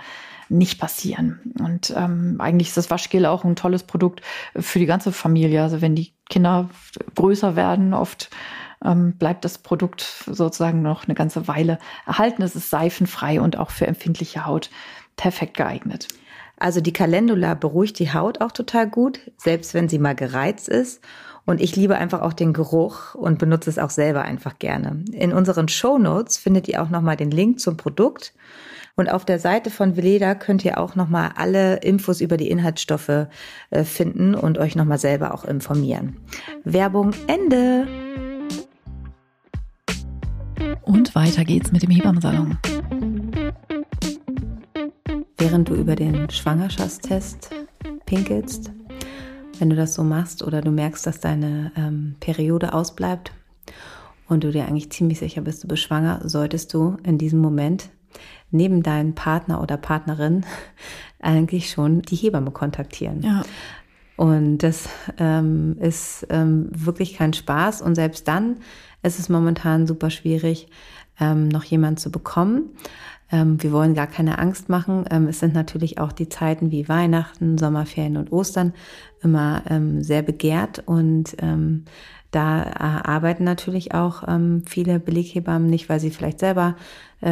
[0.49, 1.41] nicht passieren.
[1.59, 4.21] Und ähm, eigentlich ist das Waschgel auch ein tolles Produkt
[4.57, 5.63] für die ganze Familie.
[5.63, 6.69] Also wenn die Kinder
[7.15, 8.31] größer werden, oft
[8.85, 12.43] ähm, bleibt das Produkt sozusagen noch eine ganze Weile erhalten.
[12.43, 14.71] Es ist seifenfrei und auch für empfindliche Haut
[15.17, 16.09] perfekt geeignet.
[16.57, 21.03] Also die Calendula beruhigt die Haut auch total gut, selbst wenn sie mal gereizt ist.
[21.47, 25.05] Und ich liebe einfach auch den Geruch und benutze es auch selber einfach gerne.
[25.13, 28.33] In unseren Show Notes findet ihr auch nochmal den Link zum Produkt.
[28.97, 33.27] Und auf der Seite von Veleda könnt ihr auch nochmal alle Infos über die Inhaltsstoffe
[33.71, 36.17] äh, finden und euch nochmal selber auch informieren.
[36.63, 37.89] Werbung Ende!
[40.83, 42.57] Und weiter geht's mit dem Hebammensalon.
[45.39, 47.51] Während du über den Schwangerschaftstest
[48.07, 48.71] pinkelst,
[49.61, 53.33] wenn du das so machst oder du merkst, dass deine ähm, Periode ausbleibt
[54.29, 57.91] und du dir eigentlich ziemlich sicher bist, du bist schwanger, solltest du in diesem Moment
[58.51, 60.45] neben deinem Partner oder Partnerin
[61.21, 63.23] eigentlich schon die Hebamme kontaktieren.
[63.23, 63.43] Ja.
[64.17, 64.89] Und das
[65.19, 67.83] ähm, ist ähm, wirklich kein Spaß.
[67.83, 68.59] Und selbst dann
[69.03, 70.69] ist es momentan super schwierig,
[71.19, 72.71] ähm, noch jemanden zu bekommen.
[73.35, 75.07] Ähm, wir wollen gar keine Angst machen.
[75.11, 78.73] Ähm, es sind natürlich auch die Zeiten wie Weihnachten, Sommerferien und Ostern
[79.23, 81.37] immer ähm, sehr begehrt und
[82.31, 84.25] da äh, arbeiten natürlich auch
[84.67, 86.77] viele Beleghebammen nicht, weil sie vielleicht selber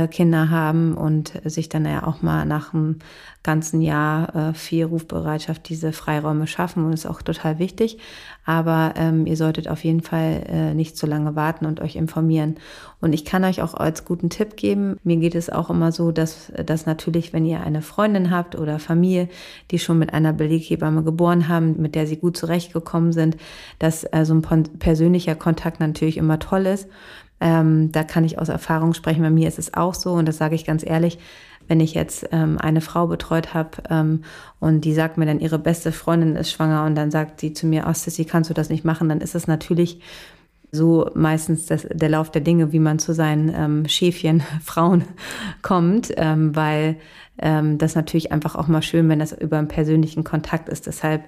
[0.09, 2.99] Kinder haben und sich dann ja auch mal nach einem
[3.43, 7.99] ganzen Jahr äh, viel Rufbereitschaft diese Freiräume schaffen und ist auch total wichtig.
[8.45, 12.57] Aber ähm, ihr solltet auf jeden Fall äh, nicht zu lange warten und euch informieren.
[13.01, 16.13] Und ich kann euch auch als guten Tipp geben, mir geht es auch immer so,
[16.13, 19.29] dass, dass natürlich, wenn ihr eine Freundin habt oder Familie,
[19.73, 23.37] die schon mit einer Beleghebamme geboren haben, mit der sie gut zurechtgekommen sind,
[23.81, 24.43] dass äh, so ein
[24.79, 26.89] persönlicher Kontakt natürlich immer toll ist.
[27.43, 29.23] Ähm, da kann ich aus Erfahrung sprechen.
[29.23, 31.19] Bei mir ist es auch so und das sage ich ganz ehrlich.
[31.69, 34.23] Wenn ich jetzt ähm, eine Frau betreut habe ähm,
[34.61, 37.67] und die sagt mir dann, ihre beste Freundin ist schwanger und dann sagt sie zu
[37.67, 40.01] mir, oh Sissy, kannst du das nicht machen, dann ist es natürlich
[40.71, 45.05] so meistens das, der Lauf der Dinge, wie man zu seinen ähm, Schäfchen, Frauen
[45.63, 46.97] kommt, ähm, weil
[47.39, 50.87] ähm, das natürlich einfach auch mal schön, wenn das über einen persönlichen Kontakt ist.
[50.87, 51.25] Deshalb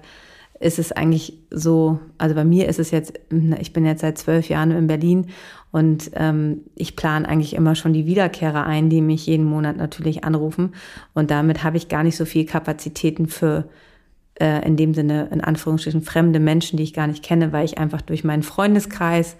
[0.59, 3.19] ist es eigentlich so, also bei mir ist es jetzt,
[3.59, 5.27] ich bin jetzt seit zwölf Jahren in Berlin
[5.75, 10.23] und ähm, ich plane eigentlich immer schon die Wiederkehrer ein, die mich jeden Monat natürlich
[10.23, 10.73] anrufen.
[11.13, 13.65] Und damit habe ich gar nicht so viel Kapazitäten für
[14.39, 17.77] äh, in dem Sinne, in Anführungsstrichen, fremde Menschen, die ich gar nicht kenne, weil ich
[17.77, 19.35] einfach durch meinen Freundeskreis,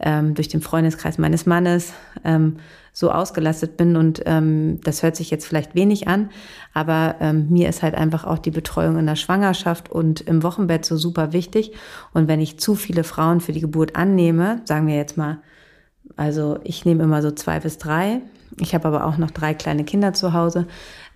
[0.00, 2.56] ähm, durch den Freundeskreis meines Mannes ähm,
[2.92, 3.96] so ausgelastet bin.
[3.96, 6.28] Und ähm, das hört sich jetzt vielleicht wenig an,
[6.74, 10.84] aber ähm, mir ist halt einfach auch die Betreuung in der Schwangerschaft und im Wochenbett
[10.84, 11.72] so super wichtig.
[12.12, 15.38] Und wenn ich zu viele Frauen für die Geburt annehme, sagen wir jetzt mal
[16.16, 18.20] also ich nehme immer so zwei bis drei.
[18.58, 20.66] Ich habe aber auch noch drei kleine Kinder zu Hause.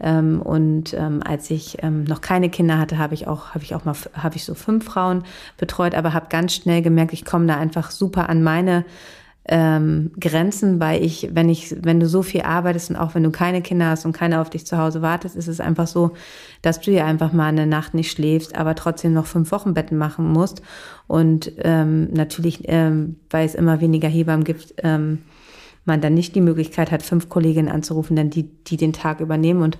[0.00, 3.74] Ähm, und ähm, als ich ähm, noch keine Kinder hatte, habe ich auch, habe ich
[3.74, 5.24] auch mal, habe ich so fünf Frauen
[5.56, 8.84] betreut, aber habe ganz schnell gemerkt, ich komme da einfach super an meine
[9.46, 13.30] ähm, Grenzen, weil ich, wenn ich, wenn du so viel arbeitest und auch wenn du
[13.30, 16.12] keine Kinder hast und keiner auf dich zu Hause wartet, ist es einfach so,
[16.62, 20.32] dass du ja einfach mal eine Nacht nicht schläfst, aber trotzdem noch fünf Wochenbetten machen
[20.32, 20.62] musst.
[21.06, 25.18] Und ähm, natürlich, ähm, weil es immer weniger Hebammen gibt, ähm,
[25.84, 29.62] man dann nicht die Möglichkeit hat, fünf Kolleginnen anzurufen, dann die, die den Tag übernehmen.
[29.62, 29.78] Und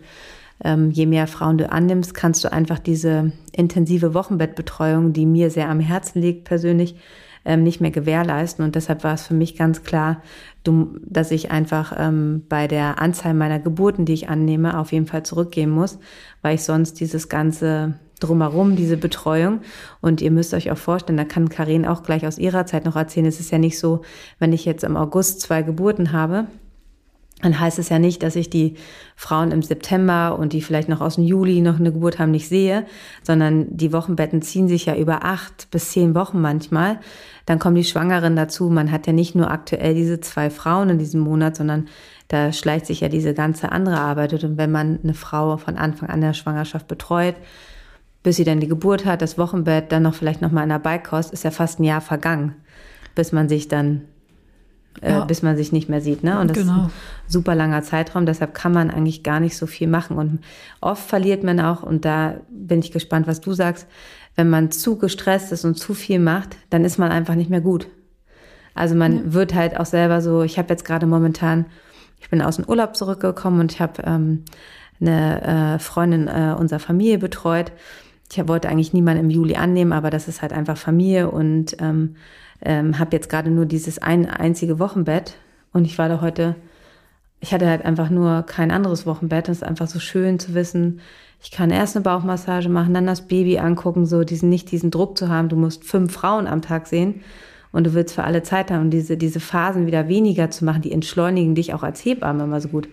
[0.62, 5.70] ähm, je mehr Frauen du annimmst, kannst du einfach diese intensive Wochenbettbetreuung, die mir sehr
[5.70, 6.96] am Herzen liegt persönlich,
[7.44, 8.64] ähm, nicht mehr gewährleisten.
[8.64, 10.22] Und deshalb war es für mich ganz klar,
[10.64, 15.24] dass ich einfach ähm, bei der Anzahl meiner Geburten, die ich annehme, auf jeden Fall
[15.24, 15.98] zurückgehen muss,
[16.42, 19.61] weil ich sonst dieses ganze drumherum, diese Betreuung.
[20.00, 22.96] Und ihr müsst euch auch vorstellen, da kann Karin auch gleich aus ihrer Zeit noch
[22.96, 24.02] erzählen, es ist ja nicht so,
[24.38, 26.46] wenn ich jetzt im August zwei Geburten habe,
[27.42, 28.74] dann heißt es ja nicht, dass ich die
[29.16, 32.48] Frauen im September und die vielleicht noch aus dem Juli noch eine Geburt haben nicht
[32.48, 32.86] sehe,
[33.22, 37.00] sondern die Wochenbetten ziehen sich ja über acht bis zehn Wochen manchmal.
[37.44, 38.70] Dann kommen die Schwangeren dazu.
[38.70, 41.88] Man hat ja nicht nur aktuell diese zwei Frauen in diesem Monat, sondern
[42.28, 44.32] da schleicht sich ja diese ganze andere Arbeit.
[44.42, 47.34] Und wenn man eine Frau von Anfang an der Schwangerschaft betreut,
[48.22, 51.32] bis sie dann die Geburt hat, das Wochenbett, dann noch vielleicht nochmal in der Beikost,
[51.32, 52.54] ist ja fast ein Jahr vergangen,
[53.14, 54.02] bis man sich dann,
[55.02, 55.24] ja.
[55.24, 56.22] bis man sich nicht mehr sieht.
[56.22, 56.38] Ne?
[56.38, 56.72] Und das genau.
[56.72, 56.90] ist ein
[57.26, 60.16] super langer Zeitraum, deshalb kann man eigentlich gar nicht so viel machen.
[60.16, 60.40] Und
[60.80, 63.87] oft verliert man auch, und da bin ich gespannt, was du sagst,
[64.37, 67.61] wenn man zu gestresst ist und zu viel macht, dann ist man einfach nicht mehr
[67.61, 67.88] gut.
[68.74, 69.33] Also man ja.
[69.33, 71.66] wird halt auch selber so, ich habe jetzt gerade momentan,
[72.20, 74.44] ich bin aus dem Urlaub zurückgekommen und ich habe ähm,
[75.00, 77.72] eine äh, Freundin äh, unserer Familie betreut.
[78.33, 82.16] Ich wollte eigentlich niemanden im Juli annehmen, aber das ist halt einfach Familie und ähm,
[82.62, 85.36] ähm, habe jetzt gerade nur dieses ein einzige Wochenbett
[85.72, 86.54] und ich war da heute,
[87.40, 89.48] ich hatte halt einfach nur kein anderes Wochenbett.
[89.48, 91.00] Es ist einfach so schön zu wissen,
[91.42, 95.18] ich kann erst eine Bauchmassage machen, dann das Baby angucken, so diesen nicht diesen Druck
[95.18, 95.50] zu haben.
[95.50, 97.20] Du musst fünf Frauen am Tag sehen
[97.70, 100.80] und du willst für alle Zeit haben und diese diese Phasen wieder weniger zu machen,
[100.80, 102.88] die entschleunigen dich auch als Hebamme immer so gut.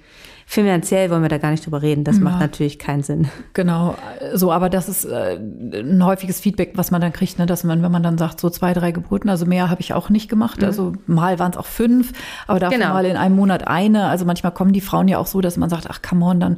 [0.51, 2.03] Finanziell wollen wir da gar nicht drüber reden.
[2.03, 2.23] Das ja.
[2.23, 3.29] macht natürlich keinen Sinn.
[3.53, 3.95] Genau,
[4.33, 7.81] so, aber das ist äh, ein häufiges Feedback, was man dann kriegt, ne, dass man,
[7.81, 10.59] wenn man dann sagt, so zwei, drei Geburten, also mehr habe ich auch nicht gemacht.
[10.59, 10.65] Mhm.
[10.65, 12.11] Also mal waren es auch fünf,
[12.47, 12.91] aber dafür genau.
[12.91, 14.07] mal in einem Monat eine.
[14.07, 16.57] Also manchmal kommen die Frauen ja auch so, dass man sagt, ach come on, dann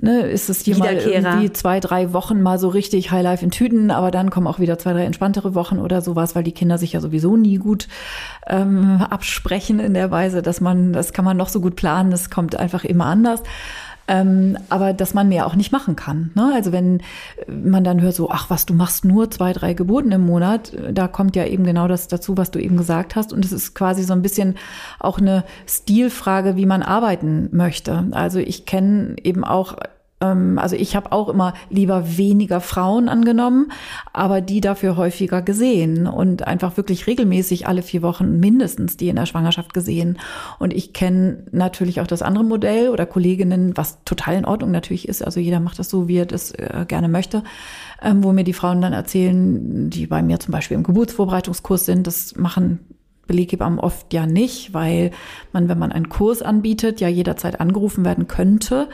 [0.00, 3.90] ne, ist es hier mal irgendwie zwei, drei Wochen mal so richtig Highlife in Tüten,
[3.90, 6.92] aber dann kommen auch wieder zwei, drei entspanntere Wochen oder sowas, weil die Kinder sich
[6.92, 7.88] ja sowieso nie gut
[8.46, 12.30] ähm, absprechen in der Weise, dass man, das kann man noch so gut planen, das
[12.30, 13.42] kommt einfach immer anders.
[14.10, 16.30] Ähm, aber dass man mehr auch nicht machen kann.
[16.34, 16.50] Ne?
[16.54, 17.02] Also wenn
[17.46, 21.08] man dann hört so, ach was, du machst nur zwei, drei Geburten im Monat, da
[21.08, 23.34] kommt ja eben genau das dazu, was du eben gesagt hast.
[23.34, 24.56] Und es ist quasi so ein bisschen
[24.98, 28.06] auch eine Stilfrage, wie man arbeiten möchte.
[28.12, 29.76] Also ich kenne eben auch
[30.20, 33.70] also ich habe auch immer lieber weniger Frauen angenommen,
[34.12, 39.16] aber die dafür häufiger gesehen und einfach wirklich regelmäßig alle vier Wochen mindestens die in
[39.16, 40.18] der Schwangerschaft gesehen.
[40.58, 45.08] Und ich kenne natürlich auch das andere Modell oder Kolleginnen, was total in Ordnung natürlich
[45.08, 45.22] ist.
[45.24, 47.44] Also jeder macht das so, wie er das äh, gerne möchte,
[48.02, 52.08] ähm, wo mir die Frauen dann erzählen, die bei mir zum Beispiel im Geburtsvorbereitungskurs sind,
[52.08, 52.80] das machen
[53.28, 55.12] Beleghebammen oft ja nicht, weil
[55.52, 58.88] man, wenn man einen Kurs anbietet, ja jederzeit angerufen werden könnte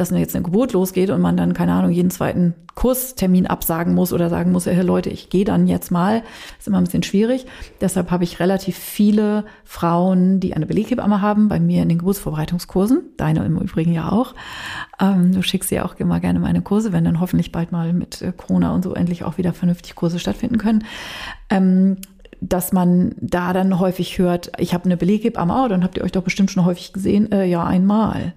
[0.00, 4.14] dass jetzt eine Geburt losgeht und man dann, keine Ahnung, jeden zweiten Kurstermin absagen muss
[4.14, 6.22] oder sagen muss, hey Leute, ich gehe dann jetzt mal,
[6.58, 7.44] ist immer ein bisschen schwierig.
[7.82, 13.02] Deshalb habe ich relativ viele Frauen, die eine Beleghebamme haben, bei mir in den Geburtsvorbereitungskursen,
[13.18, 14.34] deine im Übrigen ja auch.
[14.98, 18.22] Ähm, du schickst ja auch immer gerne meine Kurse, wenn dann hoffentlich bald mal mit
[18.22, 20.84] äh, Corona und so endlich auch wieder vernünftig Kurse stattfinden können.
[21.50, 21.98] Ähm,
[22.40, 26.12] dass man da dann häufig hört, ich habe eine Beleghebamme, oh, dann habt ihr euch
[26.12, 28.32] doch bestimmt schon häufig gesehen, äh, ja, einmal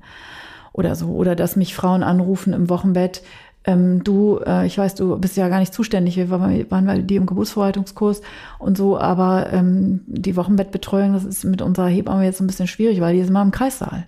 [0.74, 1.08] oder so.
[1.10, 3.24] Oder dass mich Frauen anrufen im Wochenbett,
[3.66, 6.98] ähm, du, äh, ich weiß, du bist ja gar nicht zuständig, wir waren, waren bei
[7.00, 8.22] dir im Geburtsverwaltungskurs
[8.60, 13.00] und so, aber ähm, die Wochenbettbetreuung, das ist mit unserer Hebamme jetzt ein bisschen schwierig,
[13.00, 14.06] weil die ist immer im Kreissaal.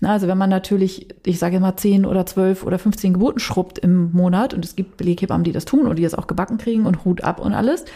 [0.00, 3.78] Na, also wenn man natürlich, ich sage immer zehn oder zwölf oder 15 Geburten schrubbt
[3.78, 6.84] im Monat und es gibt Beleghebammen, die das tun und die das auch gebacken kriegen
[6.84, 7.86] und Hut ab und alles,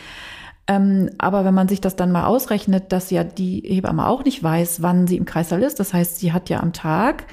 [0.66, 4.42] ähm, aber wenn man sich das dann mal ausrechnet, dass ja die Hebamme auch nicht
[4.42, 7.24] weiß, wann sie im Kreissaal ist, das heißt, sie hat ja am Tag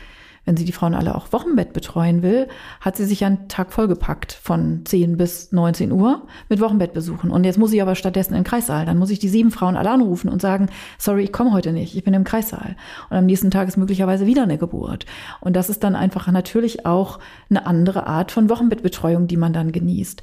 [0.45, 2.47] wenn sie die Frauen alle auch Wochenbett betreuen will,
[2.81, 7.31] hat sie sich einen Tag vollgepackt von 10 bis 19 Uhr mit Wochenbettbesuchen.
[7.31, 8.85] Und jetzt muss ich aber stattdessen in den Kreissaal.
[8.85, 11.95] Dann muss ich die sieben Frauen alle anrufen und sagen, sorry, ich komme heute nicht,
[11.95, 12.75] ich bin im Kreissaal.
[13.09, 15.05] Und am nächsten Tag ist möglicherweise wieder eine Geburt.
[15.39, 19.71] Und das ist dann einfach natürlich auch eine andere Art von Wochenbettbetreuung, die man dann
[19.71, 20.21] genießt.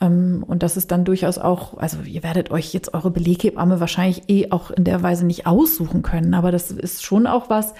[0.00, 4.28] Ähm, und das ist dann durchaus auch, also ihr werdet euch jetzt eure Beleghebamme wahrscheinlich
[4.28, 7.74] eh auch in der Weise nicht aussuchen können, aber das ist schon auch was,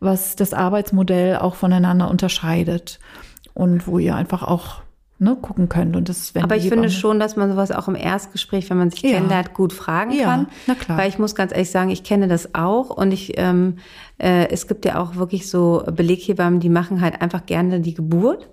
[0.00, 2.98] was das Arbeitsmodell auch voneinander unterscheidet
[3.54, 4.82] und wo ihr einfach auch
[5.20, 5.94] ne, gucken könnt.
[5.94, 8.90] Und das, wenn Aber ich finde schon, dass man sowas auch im Erstgespräch, wenn man
[8.90, 9.10] sich ja.
[9.12, 10.48] kennenlernt, gut fragen ja, kann.
[10.66, 10.98] Na klar.
[10.98, 13.76] Weil ich muss ganz ehrlich sagen, ich kenne das auch und ich, ähm,
[14.18, 18.48] äh, es gibt ja auch wirklich so Beleghebammen, die machen halt einfach gerne die Geburt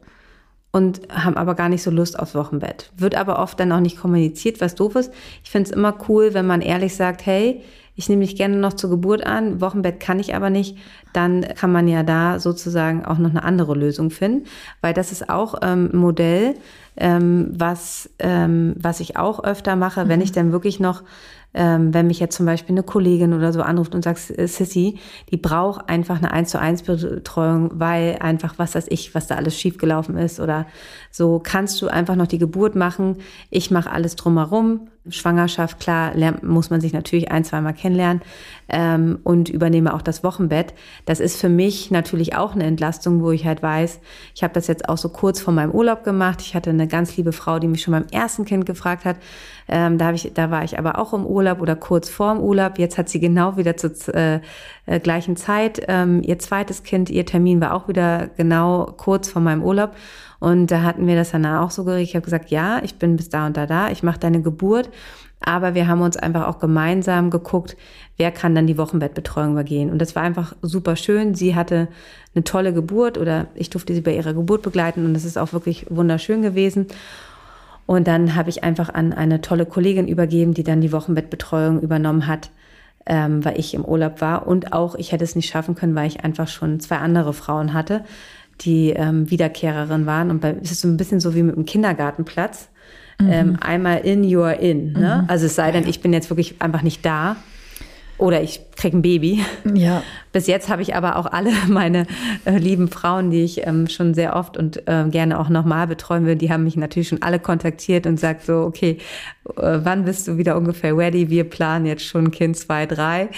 [0.71, 2.91] und haben aber gar nicht so Lust aufs Wochenbett.
[2.97, 5.13] Wird aber oft dann auch nicht kommuniziert, was doof ist.
[5.43, 7.63] Ich finde es immer cool, wenn man ehrlich sagt, hey,
[7.97, 10.77] ich nehme mich gerne noch zur Geburt an, Wochenbett kann ich aber nicht,
[11.13, 14.47] dann kann man ja da sozusagen auch noch eine andere Lösung finden,
[14.81, 16.53] weil das ist auch ähm, ein Modell,
[16.95, 20.09] ähm, was, ähm, was ich auch öfter mache, mhm.
[20.09, 21.03] wenn ich dann wirklich noch
[21.53, 24.99] ähm, wenn mich jetzt zum Beispiel eine Kollegin oder so anruft und sagt, äh, Sissy,
[25.31, 29.35] die braucht einfach eine 1 zu 1 Betreuung, weil einfach, was weiß ich, was da
[29.35, 30.67] alles schiefgelaufen ist oder
[31.17, 33.17] so, kannst du einfach noch die Geburt machen.
[33.49, 34.87] Ich mache alles drumherum.
[35.09, 38.21] Schwangerschaft, klar, lernt, muss man sich natürlich ein, zweimal kennenlernen
[38.69, 40.73] ähm, und übernehme auch das Wochenbett.
[41.05, 43.99] Das ist für mich natürlich auch eine Entlastung, wo ich halt weiß,
[44.35, 46.41] ich habe das jetzt auch so kurz vor meinem Urlaub gemacht.
[46.41, 49.17] Ich hatte eine ganz liebe Frau, die mich schon beim ersten Kind gefragt hat.
[49.67, 52.77] Ähm, da, ich, da war ich aber auch im Urlaub oder kurz vorm Urlaub.
[52.77, 54.41] Jetzt hat sie genau wieder zur äh,
[54.85, 57.09] äh, gleichen Zeit ähm, ihr zweites Kind.
[57.09, 59.95] Ihr Termin war auch wieder genau kurz vor meinem Urlaub.
[60.39, 62.09] Und da hatten wir das dann auch so geregelt.
[62.09, 64.89] Ich habe gesagt, ja, ich bin bis da und da da, ich mache deine Geburt.
[65.39, 67.77] Aber wir haben uns einfach auch gemeinsam geguckt,
[68.17, 69.91] wer kann dann die Wochenbettbetreuung übergehen.
[69.91, 71.35] Und das war einfach super schön.
[71.35, 71.87] Sie hatte
[72.33, 75.53] eine tolle Geburt oder ich durfte sie bei ihrer Geburt begleiten und das ist auch
[75.53, 76.87] wirklich wunderschön gewesen.
[77.85, 82.27] Und dann habe ich einfach an eine tolle Kollegin übergeben, die dann die Wochenbettbetreuung übernommen
[82.27, 82.49] hat,
[83.05, 84.45] ähm, weil ich im Urlaub war.
[84.45, 87.73] Und auch ich hätte es nicht schaffen können, weil ich einfach schon zwei andere Frauen
[87.73, 88.03] hatte,
[88.61, 90.31] die ähm, Wiederkehrerin waren.
[90.31, 92.69] Und bei, es ist so ein bisschen so wie mit dem Kindergartenplatz.
[93.19, 93.31] Mhm.
[93.31, 94.93] Ähm, einmal in, you're in.
[94.93, 95.21] Ne?
[95.23, 95.29] Mhm.
[95.29, 97.37] Also es sei denn, ich bin jetzt wirklich einfach nicht da
[98.17, 99.43] oder ich kriege ein Baby.
[99.73, 100.01] Ja.
[100.31, 102.05] Bis jetzt habe ich aber auch alle meine
[102.45, 106.25] äh, lieben Frauen, die ich ähm, schon sehr oft und äh, gerne auch nochmal betreuen
[106.25, 108.97] will, die haben mich natürlich schon alle kontaktiert und sagt so, okay,
[109.57, 111.29] äh, wann bist du wieder ungefähr ready?
[111.29, 113.29] Wir planen jetzt schon Kind zwei, drei,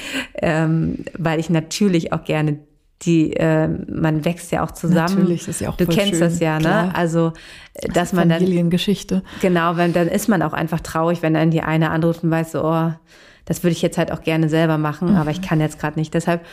[0.41, 2.60] ähm, weil ich natürlich auch gerne
[3.03, 5.19] die äh, man wächst ja auch zusammen.
[5.19, 6.62] Natürlich, das ist ja auch Du kennst schön, das ja, ne?
[6.62, 6.91] klar.
[6.93, 7.33] Also,
[7.73, 9.23] äh, dass man dann Familiengeschichte.
[9.41, 12.53] genau, wenn dann ist man auch einfach traurig, wenn dann die eine anruft und weiß
[12.53, 12.91] so, oh,
[13.45, 16.13] das würde ich jetzt halt auch gerne selber machen, aber ich kann jetzt gerade nicht.
[16.13, 16.45] Deshalb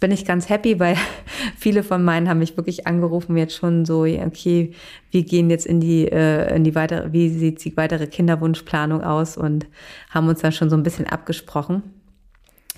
[0.00, 0.96] bin ich ganz happy, weil
[1.56, 4.72] viele von meinen haben mich wirklich angerufen, jetzt schon so, okay,
[5.10, 9.36] wir gehen jetzt in die, äh, in die weitere, wie sieht die weitere Kinderwunschplanung aus
[9.36, 9.66] und
[10.10, 11.82] haben uns dann schon so ein bisschen abgesprochen,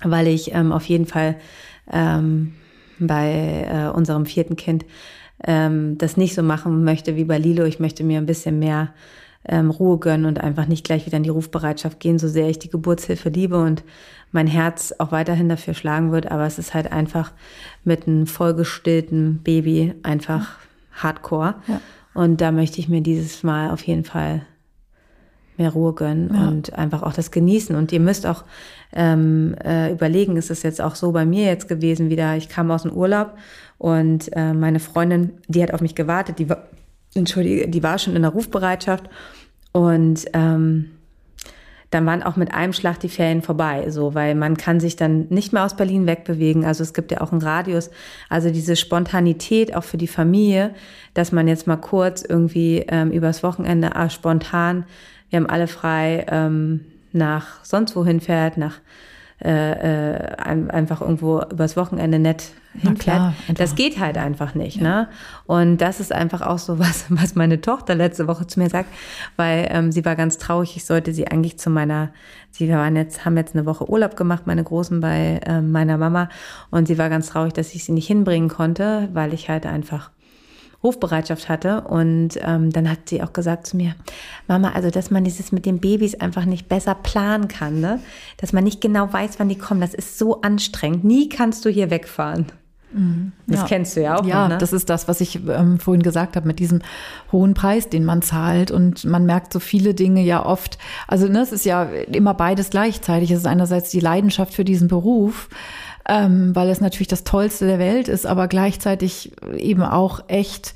[0.03, 1.35] weil ich ähm, auf jeden Fall
[1.91, 2.53] ähm,
[2.99, 4.85] bei äh, unserem vierten Kind
[5.43, 7.65] ähm, das nicht so machen möchte wie bei Lilo.
[7.65, 8.93] Ich möchte mir ein bisschen mehr
[9.47, 12.59] ähm, Ruhe gönnen und einfach nicht gleich wieder in die Rufbereitschaft gehen, so sehr ich
[12.59, 13.83] die Geburtshilfe liebe und
[14.31, 16.31] mein Herz auch weiterhin dafür schlagen wird.
[16.31, 17.31] Aber es ist halt einfach
[17.83, 20.57] mit einem vollgestillten Baby einfach
[20.93, 21.55] hardcore.
[21.67, 21.81] Ja.
[22.13, 24.45] Und da möchte ich mir dieses Mal auf jeden Fall
[25.57, 26.47] mehr Ruhe gönnen Ja.
[26.47, 27.75] und einfach auch das genießen.
[27.75, 28.43] Und ihr müsst auch
[28.93, 32.71] ähm, äh, überlegen, ist es jetzt auch so bei mir jetzt gewesen wieder, ich kam
[32.71, 33.37] aus dem Urlaub
[33.77, 36.63] und äh, meine Freundin, die hat auf mich gewartet, die war,
[37.13, 39.09] entschuldige, die war schon in der Rufbereitschaft
[39.71, 40.91] und ähm,
[41.91, 45.27] dann waren auch mit einem Schlag die Ferien vorbei, so, weil man kann sich dann
[45.29, 46.65] nicht mehr aus Berlin wegbewegen.
[46.65, 47.89] Also es gibt ja auch einen Radius.
[48.27, 50.71] Also diese Spontanität auch für die Familie,
[51.13, 54.85] dass man jetzt mal kurz irgendwie ähm, übers Wochenende ah, spontan,
[55.35, 58.75] wir haben alle frei, ähm, nach sonst wohin fährt, nach
[59.43, 62.51] äh, äh, ein- einfach irgendwo übers Wochenende nett
[62.85, 63.33] einfach.
[63.57, 65.09] Das geht halt einfach nicht, ne?
[65.45, 68.87] Und das ist einfach auch so was, was meine Tochter letzte Woche zu mir sagt,
[69.35, 70.77] weil ähm, sie war ganz traurig.
[70.77, 72.11] Ich sollte sie eigentlich zu meiner,
[72.51, 76.29] sie waren jetzt, haben jetzt eine Woche Urlaub gemacht, meine Großen bei ähm, meiner Mama,
[76.71, 80.11] und sie war ganz traurig, dass ich sie nicht hinbringen konnte, weil ich halt einfach
[80.85, 81.81] Rufbereitschaft hatte.
[81.81, 83.95] Und ähm, dann hat sie auch gesagt zu mir,
[84.47, 87.99] Mama, also dass man dieses mit den Babys einfach nicht besser planen kann, ne?
[88.37, 89.81] Dass man nicht genau weiß, wann die kommen.
[89.81, 91.03] Das ist so anstrengend.
[91.03, 92.45] Nie kannst du hier wegfahren.
[93.47, 93.65] Das Ja.
[93.67, 94.25] kennst du ja auch.
[94.25, 94.57] Ja, noch, ne?
[94.57, 96.81] das ist das, was ich ähm, vorhin gesagt habe mit diesem
[97.29, 98.71] hohen Preis, den man zahlt.
[98.71, 100.77] Und man merkt so viele Dinge ja oft.
[101.05, 103.31] Also ne, es ist ja immer beides gleichzeitig.
[103.31, 105.49] Es ist einerseits die Leidenschaft für diesen Beruf,
[106.07, 110.73] ähm, weil es natürlich das Tollste der Welt ist, aber gleichzeitig eben auch echt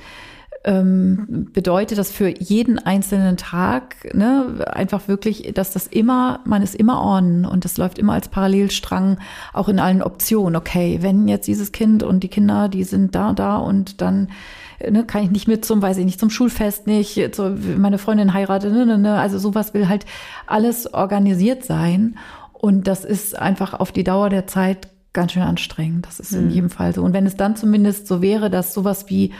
[0.66, 6.76] ähm, bedeutet das für jeden einzelnen Tag, ne, einfach wirklich, dass das immer, man ist
[6.76, 9.20] immer on und das läuft immer als Parallelstrang,
[9.54, 10.56] auch in allen Optionen.
[10.58, 14.30] Okay, wenn jetzt dieses Kind und die Kinder, die sind da, da und dann
[14.86, 18.34] ne, kann ich nicht mit zum, weiß ich nicht, zum Schulfest nicht, zu, meine Freundin
[18.34, 20.06] heiratet, ne, ne, ne, also sowas will halt
[20.46, 22.18] alles organisiert sein
[22.52, 26.06] und das ist einfach auf die Dauer der Zeit ganz schön anstrengend.
[26.06, 27.04] Das ist in jedem Fall so.
[27.04, 29.32] Und wenn es dann zumindest so wäre, dass sowas wie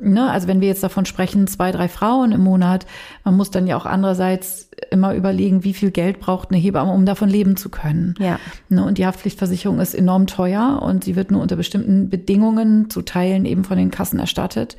[0.00, 2.84] Ne, also wenn wir jetzt davon sprechen, zwei, drei Frauen im Monat,
[3.22, 7.06] man muss dann ja auch andererseits immer überlegen, wie viel Geld braucht eine Hebamme, um
[7.06, 8.14] davon leben zu können.
[8.18, 8.40] Ja.
[8.68, 13.02] Ne, und die Haftpflichtversicherung ist enorm teuer und sie wird nur unter bestimmten Bedingungen zu
[13.02, 14.76] Teilen eben von den Kassen erstattet.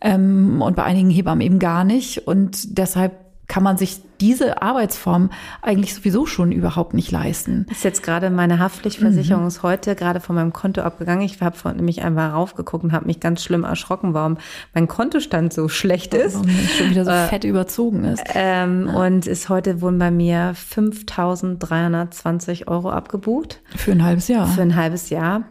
[0.00, 2.26] Ähm, und bei einigen Hebammen eben gar nicht.
[2.26, 7.66] Und deshalb kann man sich diese Arbeitsform eigentlich sowieso schon überhaupt nicht leisten.
[7.70, 11.22] ist jetzt gerade meine Haftpflichtversicherung ist heute gerade von meinem Konto abgegangen.
[11.24, 14.36] Ich habe vorhin nämlich einmal raufgeguckt und habe mich ganz schlimm erschrocken, warum
[14.72, 16.34] mein Kontostand so schlecht ist.
[16.34, 18.22] Warum das schon wieder so fett überzogen ist.
[18.34, 24.46] Ähm, Und ist heute wurden bei mir 5.320 Euro abgebucht Für ein halbes Jahr.
[24.46, 25.42] für ein halbes Jahr.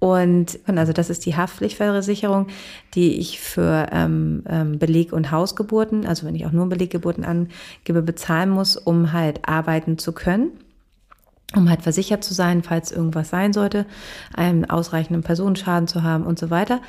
[0.00, 2.46] Und also das ist die Haftpflichtversicherung,
[2.94, 8.02] die ich für ähm, ähm, Beleg- und Hausgeburten, also wenn ich auch nur Beleggeburten angebe,
[8.02, 10.52] bezahlen muss, um halt arbeiten zu können
[11.56, 13.86] um halt versichert zu sein, falls irgendwas sein sollte,
[14.34, 16.80] einen ausreichenden Personenschaden zu haben und so weiter.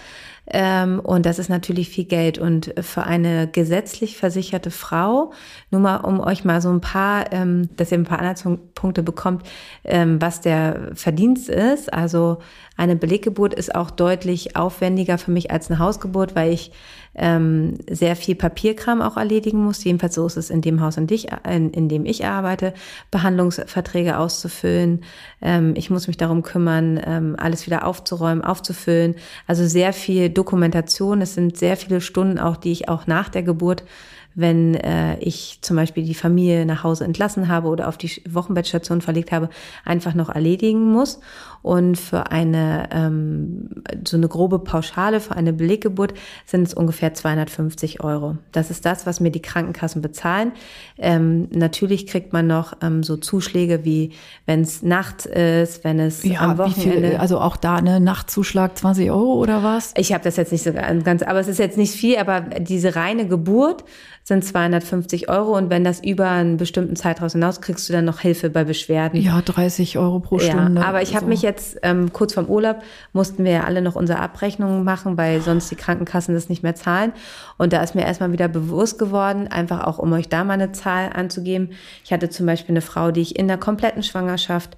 [0.52, 2.38] Ähm, und das ist natürlich viel Geld.
[2.38, 5.32] Und für eine gesetzlich versicherte Frau,
[5.72, 9.44] nur mal, um euch mal so ein paar, ähm, dass ihr ein paar Anhaltspunkte bekommt,
[9.84, 11.94] ähm, was der Verdienst ist.
[11.94, 12.40] Also
[12.78, 16.72] eine Beleggeburt ist auch deutlich aufwendiger für mich als eine Hausgeburt, weil ich
[17.16, 19.84] ähm, sehr viel Papierkram auch erledigen muss.
[19.84, 22.74] Jedenfalls so ist es in dem Haus, in, dich, in, in dem ich arbeite,
[23.12, 25.02] Behandlungsverträge auszufüllen.
[25.42, 29.16] Ähm, ich muss mich darum kümmern, ähm, alles wieder aufzuräumen, aufzufüllen.
[29.48, 31.22] Also sehr viel Dokumentation.
[31.22, 33.84] Es sind sehr viele Stunden auch, die ich auch nach der Geburt
[34.36, 39.02] wenn äh, ich zum Beispiel die Familie nach Hause entlassen habe oder auf die Wochenbettstation
[39.02, 39.50] verlegt habe,
[39.84, 41.20] einfach noch erledigen muss.
[41.62, 43.70] Und für eine ähm,
[44.08, 46.14] so eine grobe Pauschale für eine Beleggeburt
[46.46, 48.38] sind es ungefähr 250 Euro.
[48.52, 50.54] Das ist das, was mir die Krankenkassen bezahlen.
[50.98, 54.12] Ähm, natürlich kriegt man noch ähm, so Zuschläge wie
[54.46, 57.10] wenn es nachts ist, wenn es ja, am Wochenende.
[57.10, 59.94] Viel, also auch da eine Nachtzuschlag 20 Euro oder was?
[59.98, 62.18] Ich habe das jetzt nicht so ganz, aber es ist jetzt nicht viel.
[62.18, 63.84] Aber diese reine Geburt
[64.24, 68.20] sind 250 Euro und wenn das über einen bestimmten Zeitraum hinaus, kriegst du dann noch
[68.20, 69.20] Hilfe bei Beschwerden.
[69.20, 70.82] Ja, 30 Euro pro Stunde.
[70.82, 71.30] Ja, aber ich habe so.
[71.30, 71.49] mich jetzt
[71.84, 72.82] ähm, kurz vorm Urlaub
[73.14, 76.76] mussten wir ja alle noch unsere Abrechnungen machen, weil sonst die Krankenkassen das nicht mehr
[76.76, 77.14] zahlen.
[77.58, 80.72] Und da ist mir erstmal wieder bewusst geworden, einfach auch um euch da mal eine
[80.72, 81.72] Zahl anzugeben.
[82.04, 84.78] Ich hatte zum Beispiel eine Frau, die ich in der kompletten Schwangerschaft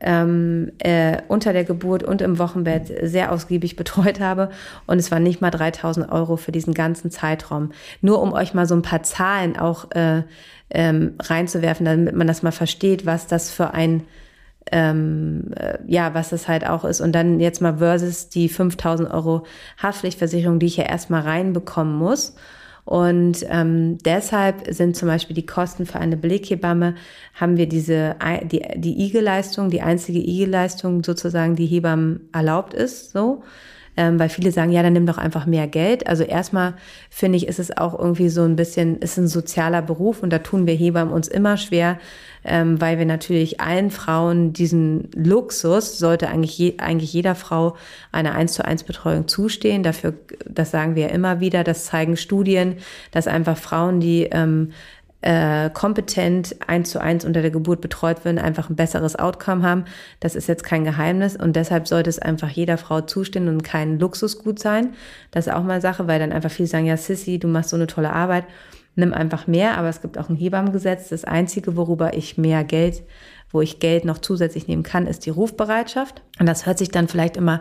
[0.00, 4.50] ähm, äh, unter der Geburt und im Wochenbett sehr ausgiebig betreut habe.
[4.86, 7.72] Und es waren nicht mal 3000 Euro für diesen ganzen Zeitraum.
[8.00, 10.22] Nur um euch mal so ein paar Zahlen auch äh,
[10.70, 14.04] ähm, reinzuwerfen, damit man das mal versteht, was das für ein
[14.72, 17.00] ähm, äh, ja, was das halt auch ist.
[17.00, 19.44] Und dann jetzt mal versus die 5000 Euro
[19.82, 22.34] Haftpflichtversicherung, die ich ja erstmal reinbekommen muss.
[22.84, 26.94] Und ähm, deshalb sind zum Beispiel die Kosten für eine Beleghebamme,
[27.34, 33.42] haben wir diese, die, die IG-Leistung, die einzige IG-Leistung sozusagen, die Hebammen erlaubt ist, so.
[34.00, 36.06] Ähm, weil viele sagen, ja, dann nimm doch einfach mehr Geld.
[36.06, 36.72] Also erstmal
[37.10, 40.38] finde ich, ist es auch irgendwie so ein bisschen, ist ein sozialer Beruf und da
[40.38, 41.98] tun wir Hebammen uns immer schwer,
[42.42, 47.76] ähm, weil wir natürlich allen Frauen diesen Luxus, sollte eigentlich, je, eigentlich jeder Frau
[48.10, 49.82] eine 1 zu 1 Betreuung zustehen.
[49.82, 50.14] Dafür,
[50.48, 52.76] das sagen wir ja immer wieder, das zeigen Studien,
[53.10, 54.70] dass einfach Frauen, die ähm,
[55.22, 59.84] äh, kompetent eins zu eins unter der Geburt betreut werden, einfach ein besseres Outcome haben.
[60.20, 63.98] Das ist jetzt kein Geheimnis und deshalb sollte es einfach jeder Frau zustehen und kein
[63.98, 64.94] Luxusgut sein.
[65.30, 67.76] Das ist auch mal Sache, weil dann einfach viele sagen, ja Sissy, du machst so
[67.76, 68.44] eine tolle Arbeit
[68.96, 71.08] nimm einfach mehr, aber es gibt auch ein Hebammengesetz.
[71.08, 73.02] Das Einzige, worüber ich mehr Geld,
[73.52, 76.22] wo ich Geld noch zusätzlich nehmen kann, ist die Rufbereitschaft.
[76.38, 77.60] Und das hört sich dann vielleicht immer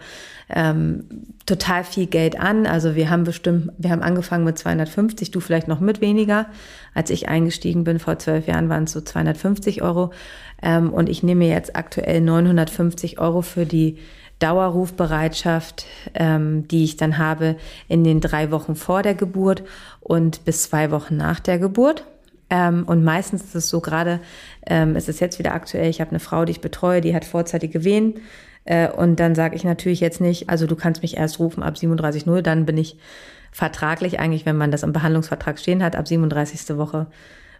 [0.49, 1.05] ähm,
[1.45, 2.67] total viel Geld an.
[2.67, 6.47] Also wir haben bestimmt, wir haben angefangen mit 250, du vielleicht noch mit weniger.
[6.93, 10.11] Als ich eingestiegen bin vor zwölf Jahren, waren es so 250 Euro.
[10.61, 13.97] Ähm, und ich nehme jetzt aktuell 950 Euro für die
[14.39, 19.63] Dauerrufbereitschaft, ähm, die ich dann habe in den drei Wochen vor der Geburt
[19.99, 22.05] und bis zwei Wochen nach der Geburt.
[22.49, 24.19] Ähm, und meistens ist es so gerade,
[24.65, 27.25] ähm, es ist jetzt wieder aktuell, ich habe eine Frau, die ich betreue, die hat
[27.25, 28.15] vorzeitige Wehen.
[28.65, 31.75] Äh, und dann sage ich natürlich jetzt nicht, also du kannst mich erst rufen ab
[31.75, 32.97] 37.0, dann bin ich
[33.51, 36.77] vertraglich eigentlich, wenn man das im Behandlungsvertrag stehen hat, ab 37.
[36.77, 37.07] Woche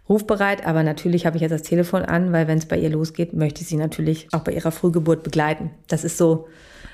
[0.08, 3.32] rufbereit, aber natürlich habe ich jetzt das Telefon an, weil wenn es bei ihr losgeht,
[3.32, 5.70] möchte ich sie natürlich auch bei ihrer Frühgeburt begleiten.
[5.86, 6.48] Das ist so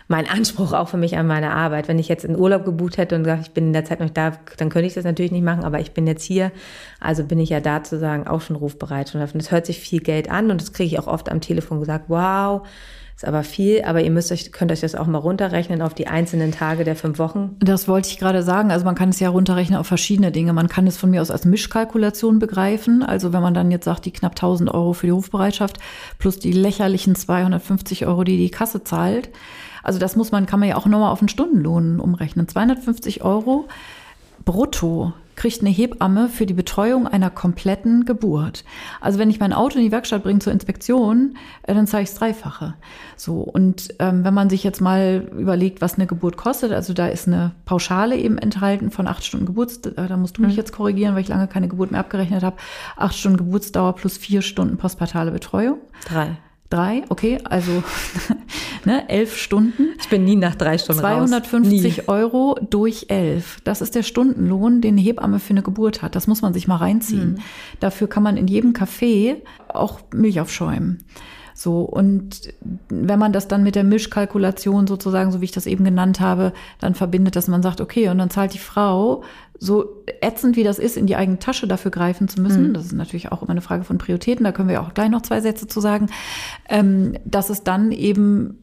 [0.09, 1.89] mein Anspruch auch für mich an meine Arbeit.
[1.89, 4.11] Wenn ich jetzt in Urlaub gebucht hätte und gesagt, ich bin in der Zeit noch
[4.11, 6.53] da, dann könnte ich das natürlich nicht machen, aber ich bin jetzt hier,
[7.01, 9.15] also bin ich ja da zu sagen, auch schon rufbereit.
[9.15, 11.81] Und das hört sich viel Geld an und das kriege ich auch oft am Telefon
[11.81, 12.67] gesagt, wow,
[13.17, 16.07] ist aber viel, aber ihr müsst euch, könnt euch das auch mal runterrechnen auf die
[16.07, 17.57] einzelnen Tage der fünf Wochen.
[17.61, 18.71] Das wollte ich gerade sagen.
[18.71, 20.53] Also man kann es ja runterrechnen auf verschiedene Dinge.
[20.53, 23.03] Man kann es von mir aus als Mischkalkulation begreifen.
[23.03, 25.79] Also wenn man dann jetzt sagt, die knapp 1000 Euro für die Rufbereitschaft
[26.19, 29.31] plus die lächerlichen 250 Euro, die die Kasse zahlt.
[29.87, 32.49] Also das muss man, kann man ja auch nochmal auf den Stundenlohn umrechnen.
[32.49, 33.69] 250 Euro
[34.45, 38.65] brutto kriegt eine Hebamme für die Betreuung einer kompletten Geburt.
[39.01, 42.09] Also wenn ich mein Auto in die Werkstatt bringe zur Inspektion, äh, dann zahle ich
[42.09, 42.75] das Dreifache.
[43.17, 47.07] So und ähm, wenn man sich jetzt mal überlegt, was eine Geburt kostet, also da
[47.07, 50.05] ist eine Pauschale eben enthalten von acht Stunden Geburtsdauer.
[50.05, 50.57] Äh, da musst du mich mhm.
[50.57, 52.57] jetzt korrigieren, weil ich lange keine Geburt mehr abgerechnet habe.
[52.97, 55.79] Acht Stunden Geburtsdauer plus vier Stunden postpartale Betreuung.
[56.09, 56.39] Drei.
[56.69, 57.83] Drei, okay, also
[58.85, 59.89] ne, elf Stunden.
[60.01, 63.61] Ich bin nie nach drei Stunden 250 Euro durch elf.
[63.63, 66.17] Das ist der Stundenlohn, den eine Hebamme für eine Geburt hat.
[66.17, 67.35] Das muss man sich mal reinziehen.
[67.35, 67.39] Mhm.
[67.79, 69.37] Dafür kann man in jedem Café
[69.69, 71.05] auch Milch aufschäumen.
[71.57, 72.53] So, und
[72.91, 76.53] wenn man das dann mit der Mischkalkulation sozusagen, so wie ich das eben genannt habe,
[76.81, 79.23] dann verbindet, dass man sagt, okay, und dann zahlt die Frau,
[79.59, 82.75] so ätzend wie das ist, in die eigene Tasche dafür greifen zu müssen, mhm.
[82.75, 85.23] das ist natürlich auch immer eine Frage von Prioritäten, da können wir auch gleich noch
[85.23, 86.11] zwei Sätze zu sagen,
[86.69, 88.59] ähm, dass es dann eben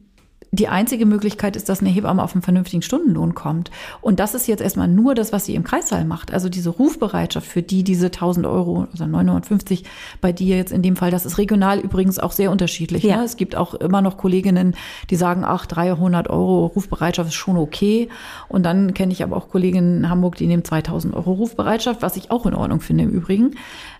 [0.56, 3.70] die einzige Möglichkeit ist, dass eine Hebamme auf einen vernünftigen Stundenlohn kommt.
[4.00, 6.32] Und das ist jetzt erstmal nur das, was sie im Kreissaal macht.
[6.32, 9.84] Also diese Rufbereitschaft für die, diese 1000 Euro, also 950
[10.20, 13.02] bei dir jetzt in dem Fall, das ist regional übrigens auch sehr unterschiedlich.
[13.02, 13.18] Ja.
[13.18, 13.24] Ne?
[13.24, 14.74] Es gibt auch immer noch Kolleginnen,
[15.10, 18.08] die sagen, ach, 300 Euro Rufbereitschaft ist schon okay.
[18.48, 22.16] Und dann kenne ich aber auch Kolleginnen in Hamburg, die nehmen 2000 Euro Rufbereitschaft, was
[22.16, 23.56] ich auch in Ordnung finde im Übrigen.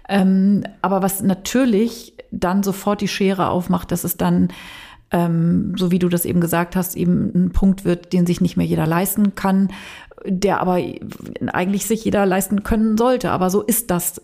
[0.08, 4.48] Ähm, aber was natürlich dann sofort die Schere aufmacht, dass es dann
[5.10, 8.56] ähm, so wie du das eben gesagt hast, eben ein Punkt wird, den sich nicht
[8.56, 9.68] mehr jeder leisten kann,
[10.26, 10.78] der aber
[11.52, 13.30] eigentlich sich jeder leisten können sollte.
[13.30, 14.20] Aber so ist das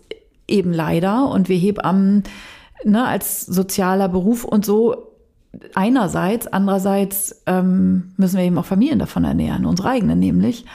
[0.47, 1.29] eben leider.
[1.29, 2.23] Und wir Hebammen
[2.83, 5.11] ne, als sozialer Beruf und so
[5.75, 10.65] einerseits, andererseits ähm, müssen wir eben auch Familien davon ernähren, unsere eigenen nämlich.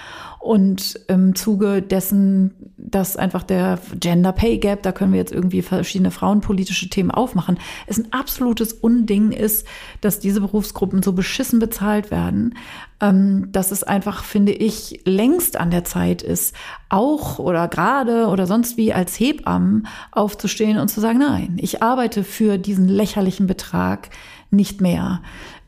[0.46, 5.60] Und im Zuge dessen, dass einfach der Gender Pay Gap, da können wir jetzt irgendwie
[5.60, 9.66] verschiedene frauenpolitische Themen aufmachen, es ein absolutes Unding ist,
[10.02, 12.54] dass diese Berufsgruppen so beschissen bezahlt werden,
[13.00, 16.54] ähm, dass es einfach, finde ich, längst an der Zeit ist,
[16.90, 22.22] auch oder gerade oder sonst wie als Hebammen aufzustehen und zu sagen, nein, ich arbeite
[22.22, 24.10] für diesen lächerlichen Betrag
[24.52, 25.22] nicht mehr.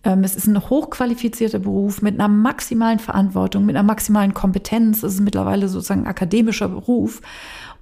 [0.04, 5.02] Ähm, es ist ein hochqualifizierter Beruf mit einer maximalen Verantwortung, mit einer maximalen Kompetenz.
[5.02, 7.20] Es ist mittlerweile sozusagen ein akademischer Beruf.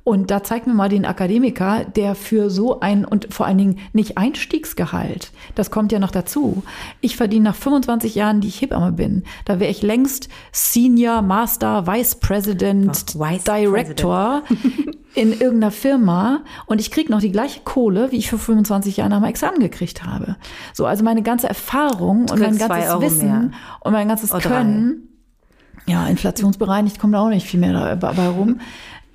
[0.07, 3.79] Und da zeigt mir mal den Akademiker, der für so ein und vor allen Dingen
[3.93, 6.63] nicht Einstiegsgehalt, das kommt ja noch dazu.
[7.01, 11.89] Ich verdiene nach 25 Jahren, die ich Hebamme bin, da wäre ich längst Senior, Master,
[11.89, 14.97] Vice President, oh, Vice Director President.
[15.17, 19.11] in irgendeiner Firma und ich kriege noch die gleiche Kohle, wie ich für 25 Jahre
[19.11, 20.37] nach meinem Examen gekriegt habe.
[20.73, 23.51] So, also meine ganze Erfahrung und mein ganzes Wissen mehr.
[23.81, 25.09] und mein ganzes Können,
[25.87, 28.61] ja, inflationsbereinigt kommt auch nicht viel mehr dabei rum.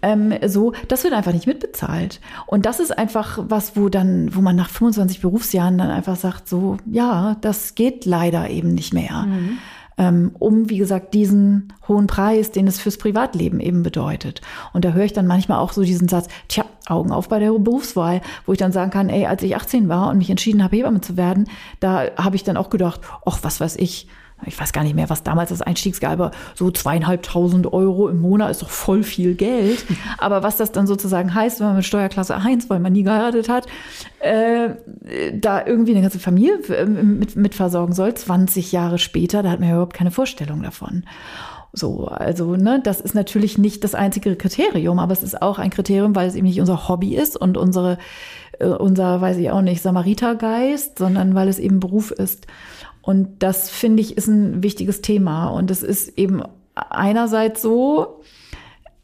[0.02, 2.20] Ähm, so, das wird einfach nicht mitbezahlt.
[2.48, 6.48] Und das ist einfach was, wo dann, wo man nach 25 Berufsjahren dann einfach sagt,
[6.48, 9.24] so, ja, das geht leider eben nicht mehr.
[9.24, 9.58] Mhm.
[9.98, 14.42] Ähm, um, wie gesagt, diesen hohen Preis, den es fürs Privatleben eben bedeutet.
[14.74, 17.52] Und da höre ich dann manchmal auch so diesen Satz, tja, Augen auf bei der
[17.52, 20.76] Berufswahl, wo ich dann sagen kann, ey, als ich 18 war und mich entschieden habe,
[20.76, 21.48] Hebamme zu werden,
[21.80, 24.08] da habe ich dann auch gedacht, ach, was weiß ich,
[24.46, 28.52] ich weiß gar nicht mehr, was damals das Einstiegsgehalt war, so zweieinhalbtausend Euro im Monat
[28.52, 29.86] ist doch voll viel Geld.
[30.18, 33.50] Aber was das dann sozusagen heißt, wenn man mit Steuerklasse 1, weil man nie geheiratet
[33.50, 33.68] hat,
[34.20, 34.70] äh,
[35.34, 39.60] da irgendwie eine ganze Familie äh, mit, mit versorgen soll, 20 Jahre später, da hat
[39.60, 41.04] man ja überhaupt keine Vorstellung davon.
[41.74, 45.70] So, also, ne, das ist natürlich nicht das einzige Kriterium, aber es ist auch ein
[45.70, 47.98] Kriterium, weil es eben nicht unser Hobby ist und unsere,
[48.60, 52.46] äh, unser, weiß ich auch nicht, Samaritergeist, sondern weil es eben Beruf ist.
[53.02, 55.50] Und das finde ich ist ein wichtiges Thema.
[55.50, 56.44] Und es ist eben
[56.76, 58.22] einerseits so,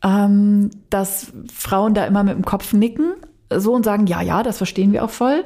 [0.04, 3.14] ähm, dass Frauen da immer mit dem Kopf nicken,
[3.56, 5.44] so und sagen, ja, ja, das verstehen wir auch voll.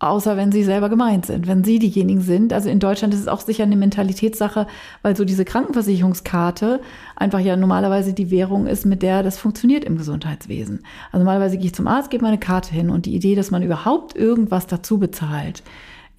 [0.00, 2.54] Außer wenn sie selber gemeint sind, wenn sie diejenigen sind.
[2.54, 4.66] Also in Deutschland ist es auch sicher eine Mentalitätssache,
[5.02, 6.80] weil so diese Krankenversicherungskarte
[7.16, 10.84] einfach ja normalerweise die Währung ist, mit der das funktioniert im Gesundheitswesen.
[11.12, 13.62] Also normalerweise gehe ich zum Arzt, gebe meine Karte hin und die Idee, dass man
[13.62, 15.62] überhaupt irgendwas dazu bezahlt,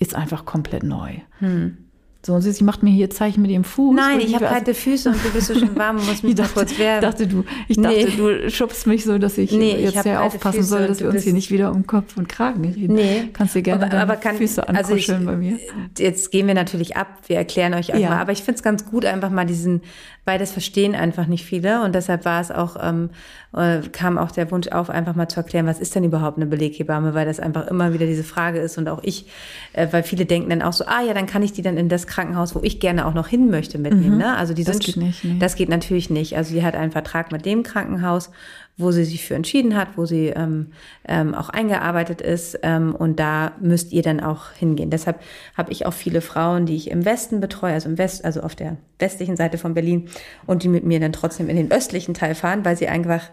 [0.02, 1.12] ist einfach komplett neu.
[1.40, 1.78] Hm.
[2.24, 3.96] So, und sie macht mir hier Zeichen mit ihrem Fuß.
[3.96, 6.54] Nein, ich habe kalte Füße und du bist so schön warm und musst mich dachte,
[6.54, 7.02] kurz wärmen.
[7.02, 10.70] Dachte du, ich dachte, du schubst mich so, dass ich nee, jetzt sehr aufpassen Füße
[10.70, 12.94] soll, dass wir uns hier nicht wieder um Kopf und Kragen reden.
[12.94, 13.30] Nee.
[13.34, 15.60] Kannst du gerne aber, aber kann, Füße ankuscheln also ich, bei mir.
[15.98, 18.12] Jetzt gehen wir natürlich ab, wir erklären euch einmal.
[18.12, 18.22] Ja.
[18.22, 19.82] Aber ich finde es ganz gut, einfach mal diesen,
[20.26, 23.10] weil das verstehen einfach nicht viele und deshalb war es auch, ähm,
[23.56, 26.46] äh, kam auch der Wunsch auf, einfach mal zu erklären, was ist denn überhaupt eine
[26.46, 29.26] Beleghebamme, weil das einfach immer wieder diese Frage ist und auch ich,
[29.74, 31.90] äh, weil viele denken dann auch so, ah ja, dann kann ich die dann in
[31.90, 34.14] das Krankenhaus, wo ich gerne auch noch hin möchte, mitnehmen.
[34.14, 34.18] Mhm.
[34.20, 34.38] Ne?
[34.38, 35.24] Also die das sind, geht nicht.
[35.24, 35.40] Nee.
[35.40, 36.38] Das geht natürlich nicht.
[36.38, 38.30] Also die hat einen Vertrag mit dem Krankenhaus
[38.78, 40.68] wo sie sich für entschieden hat, wo sie ähm,
[41.08, 42.60] ähm, auch eingearbeitet ist.
[42.64, 44.90] Ähm, und da müsst ihr dann auch hingehen.
[44.90, 45.20] Deshalb
[45.56, 48.56] habe ich auch viele Frauen, die ich im Westen betreue, also im West, also auf
[48.56, 50.10] der westlichen Seite von Berlin,
[50.46, 53.30] und die mit mir dann trotzdem in den östlichen Teil fahren, weil sie einfach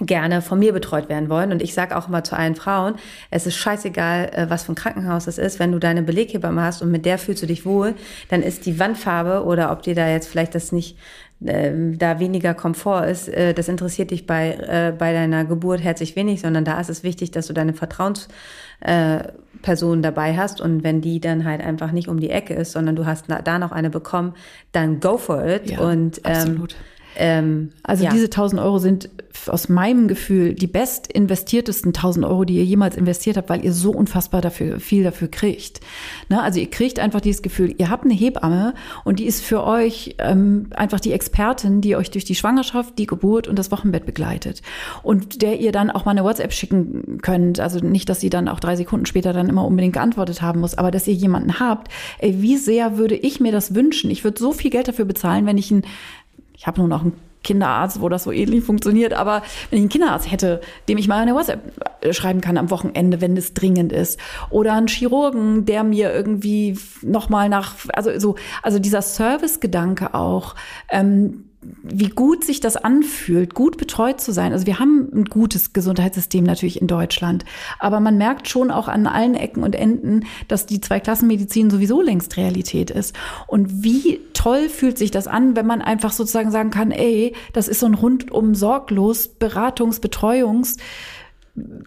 [0.00, 1.52] gerne von mir betreut werden wollen.
[1.52, 2.94] Und ich sage auch immer zu allen Frauen,
[3.30, 5.58] es ist scheißegal, äh, was für ein Krankenhaus es ist.
[5.58, 7.94] Wenn du deine Beleghebamme hast und mit der fühlst du dich wohl,
[8.28, 10.96] dann ist die Wandfarbe oder ob dir da jetzt vielleicht das nicht
[11.44, 16.16] äh, da weniger Komfort ist, äh, das interessiert dich bei, äh, bei deiner Geburt herzlich
[16.16, 20.60] wenig, sondern da ist es wichtig, dass du deine Vertrauensperson äh, dabei hast.
[20.60, 23.58] Und wenn die dann halt einfach nicht um die Ecke ist, sondern du hast da
[23.58, 24.34] noch eine bekommen,
[24.72, 25.70] dann go for it.
[25.70, 26.66] Ja, und ähm,
[27.16, 28.10] Ähm, also ja.
[28.10, 29.10] diese 1000 Euro sind
[29.46, 33.72] aus meinem Gefühl die best investiertesten 1000 Euro, die ihr jemals investiert habt, weil ihr
[33.72, 35.80] so unfassbar dafür, viel dafür kriegt.
[36.28, 36.42] Ne?
[36.42, 40.16] Also ihr kriegt einfach dieses Gefühl, ihr habt eine Hebamme und die ist für euch
[40.18, 44.62] ähm, einfach die Expertin, die euch durch die Schwangerschaft, die Geburt und das Wochenbett begleitet.
[45.02, 47.60] Und der ihr dann auch mal eine WhatsApp schicken könnt.
[47.60, 50.76] Also nicht, dass sie dann auch drei Sekunden später dann immer unbedingt geantwortet haben muss,
[50.76, 51.90] aber dass ihr jemanden habt.
[52.18, 54.10] Ey, wie sehr würde ich mir das wünschen?
[54.10, 55.82] Ich würde so viel Geld dafür bezahlen, wenn ich ein
[56.58, 57.12] ich habe nur noch einen
[57.44, 59.12] Kinderarzt, wo das so ähnlich funktioniert.
[59.12, 61.60] Aber wenn ich einen Kinderarzt hätte, dem ich mal eine WhatsApp
[62.10, 64.18] schreiben kann am Wochenende, wenn es dringend ist,
[64.50, 70.56] oder einen Chirurgen, der mir irgendwie noch mal nach, also so, also dieser Servicegedanke auch.
[70.90, 71.44] Ähm,
[71.82, 74.52] wie gut sich das anfühlt, gut betreut zu sein.
[74.52, 77.44] Also wir haben ein gutes Gesundheitssystem natürlich in Deutschland,
[77.78, 82.36] aber man merkt schon auch an allen Ecken und Enden, dass die Zweiklassenmedizin sowieso längst
[82.36, 83.14] Realität ist.
[83.46, 87.68] Und wie toll fühlt sich das an, wenn man einfach sozusagen sagen kann, ey, das
[87.68, 90.78] ist so ein rundum sorglos Beratungs-, Betreuungs-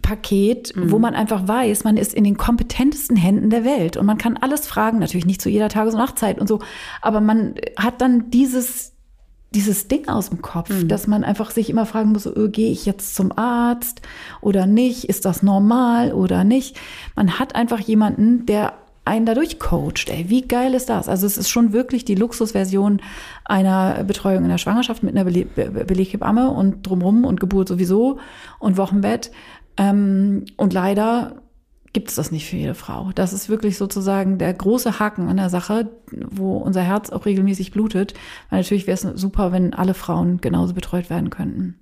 [0.02, 0.92] Paket, mhm.
[0.92, 4.38] wo man einfach weiß, man ist in den kompetentesten Händen der Welt und man kann
[4.38, 6.60] alles fragen, natürlich nicht zu jeder Tages- und Nachtzeit und so,
[7.02, 8.92] aber man hat dann dieses
[9.54, 10.88] dieses Ding aus dem Kopf, mhm.
[10.88, 14.02] dass man einfach sich immer fragen muss, oh, gehe ich jetzt zum Arzt
[14.40, 15.06] oder nicht?
[15.06, 16.80] Ist das normal oder nicht?
[17.16, 18.74] Man hat einfach jemanden, der
[19.04, 20.10] einen dadurch coacht.
[20.10, 21.10] Ey, wie geil ist das?
[21.10, 23.02] Also es ist schon wirklich die Luxusversion
[23.46, 28.20] einer Betreuung in der Schwangerschaft mit einer Bele Beleghebamme und drumrum und Geburt sowieso
[28.60, 29.32] und Wochenbett.
[29.76, 31.42] Ähm, und leider
[31.94, 33.12] gibt es das nicht für jede Frau.
[33.14, 37.72] Das ist wirklich sozusagen der große Haken an der Sache, wo unser Herz auch regelmäßig
[37.72, 38.14] blutet.
[38.50, 41.80] Weil natürlich wäre es super, wenn alle Frauen genauso betreut werden könnten.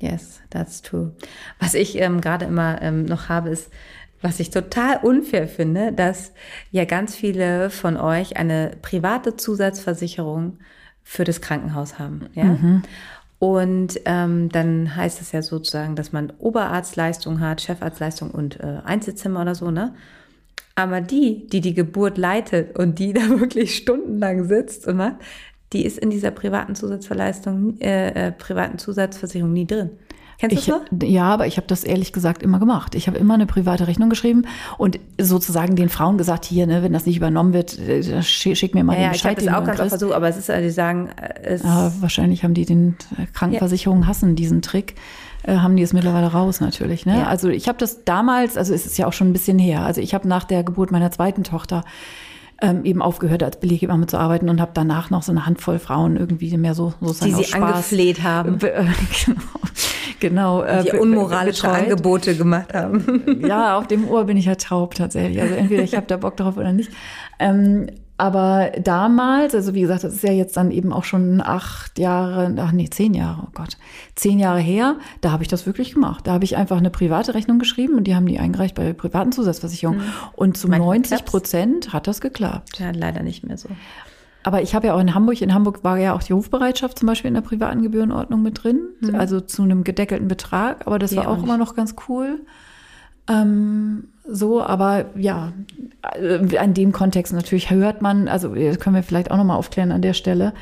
[0.00, 1.14] Yes, that's true.
[1.60, 3.70] Was ich ähm, gerade immer ähm, noch habe, ist,
[4.20, 6.32] was ich total unfair finde, dass
[6.70, 10.58] ja ganz viele von euch eine private Zusatzversicherung
[11.02, 12.28] für das Krankenhaus haben.
[12.34, 12.44] Ja?
[12.44, 12.82] Mhm.
[13.44, 19.42] Und ähm, dann heißt es ja sozusagen, dass man Oberarztleistung hat, Chefarztleistung und äh, Einzelzimmer
[19.42, 19.94] oder so, ne?
[20.76, 25.16] Aber die, die die Geburt leitet und die da wirklich stundenlang sitzt und macht,
[25.74, 29.90] die ist in dieser privaten Zusatzverleistung, äh, äh, privaten Zusatzversicherung nie drin.
[30.38, 31.08] Kennst du das?
[31.08, 32.94] Ja, aber ich habe das ehrlich gesagt immer gemacht.
[32.94, 34.46] Ich habe immer eine private Rechnung geschrieben
[34.78, 38.84] und sozusagen den Frauen gesagt, hier, ne, wenn das nicht übernommen wird, äh, schick mir
[38.84, 39.38] mal ja, den Bescheid.
[39.38, 41.10] Ja, ich habe das auch ganz oft versucht, aber es ist, die sagen,
[41.42, 44.08] es ja, wahrscheinlich haben die den äh, Krankenversicherungen ja.
[44.08, 44.94] hassen diesen Trick
[45.44, 47.06] äh, haben die es mittlerweile raus natürlich.
[47.06, 47.18] Ne?
[47.18, 47.26] Ja.
[47.26, 49.82] Also ich habe das damals, also es ist ja auch schon ein bisschen her.
[49.84, 51.84] Also ich habe nach der Geburt meiner zweiten Tochter
[52.64, 56.16] ähm, eben aufgehört, als Beleghebamme zu arbeiten und habe danach noch so eine Handvoll Frauen
[56.16, 58.58] irgendwie mehr so sozusagen Die sie angefleht haben.
[58.60, 58.86] Äh,
[60.20, 60.64] genau.
[60.64, 61.68] genau die unmoralische.
[61.68, 63.22] Angebote gemacht haben.
[63.46, 65.40] ja, auf dem Ohr bin ich ja taub tatsächlich.
[65.42, 66.90] Also entweder ich habe da Bock drauf oder nicht.
[67.38, 71.98] Ähm, aber damals, also wie gesagt, das ist ja jetzt dann eben auch schon acht
[71.98, 73.76] Jahre, ach nee, zehn Jahre, oh Gott,
[74.14, 76.24] zehn Jahre her, da habe ich das wirklich gemacht.
[76.26, 79.32] Da habe ich einfach eine private Rechnung geschrieben und die haben die eingereicht bei privaten
[79.32, 80.00] Zusatzversicherungen.
[80.00, 80.12] Mhm.
[80.34, 82.78] Und zu Manchmal 90 Prozent hat das geklappt.
[82.78, 83.68] Ja, leider nicht mehr so.
[84.44, 87.06] Aber ich habe ja auch in Hamburg, in Hamburg war ja auch die Rufbereitschaft zum
[87.06, 89.16] Beispiel in der privaten Gebührenordnung mit drin, mhm.
[89.16, 92.42] also zu einem gedeckelten Betrag, aber das die war auch, auch immer noch ganz cool.
[93.26, 95.52] Ähm, so, aber ja,
[96.14, 99.92] äh, in dem Kontext natürlich hört man, also das können wir vielleicht auch nochmal aufklären
[99.92, 100.54] an der Stelle.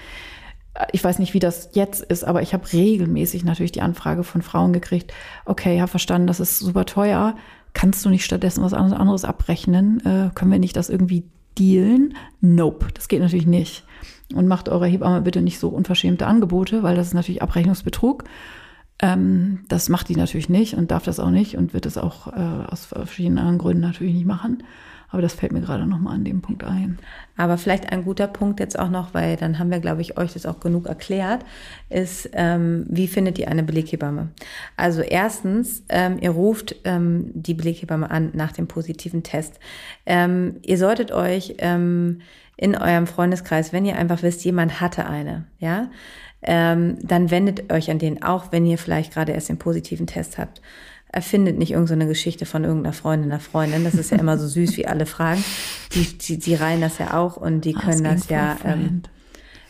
[0.90, 4.42] Ich weiß nicht, wie das jetzt ist, aber ich habe regelmäßig natürlich die Anfrage von
[4.42, 5.12] Frauen gekriegt,
[5.44, 7.36] okay, ja, verstanden, das ist super teuer.
[7.74, 10.00] Kannst du nicht stattdessen was anderes abrechnen?
[10.00, 11.24] Äh, können wir nicht das irgendwie
[11.58, 12.16] dealen?
[12.40, 13.84] Nope, das geht natürlich nicht.
[14.34, 18.24] Und macht eurer Hebamme bitte nicht so unverschämte Angebote, weil das ist natürlich Abrechnungsbetrug.
[19.03, 22.28] Ähm, das macht die natürlich nicht und darf das auch nicht und wird es auch
[22.28, 24.62] äh, aus verschiedenen anderen Gründen natürlich nicht machen.
[25.11, 26.98] Aber das fällt mir gerade nochmal an dem Punkt ein.
[27.36, 30.32] Aber vielleicht ein guter Punkt jetzt auch noch, weil dann haben wir, glaube ich, euch
[30.32, 31.44] das auch genug erklärt,
[31.90, 34.28] ist, ähm, wie findet ihr eine Beleghebamme?
[34.74, 39.61] Also erstens, ähm, ihr ruft ähm, die Beleghebamme an nach dem positiven Test.
[40.07, 42.22] Ähm, ihr solltet euch ähm,
[42.57, 45.90] in eurem Freundeskreis, wenn ihr einfach wisst, jemand hatte eine, ja,
[46.43, 50.38] ähm, dann wendet euch an den, auch wenn ihr vielleicht gerade erst den positiven Test
[50.38, 50.61] habt.
[51.09, 53.84] Erfindet nicht irgendeine so Geschichte von irgendeiner Freundin, einer Freundin.
[53.84, 55.45] Das ist ja immer so süß, wie alle fragen.
[55.93, 59.03] Die, die, die reihen das ja auch und die können das ja, ähm,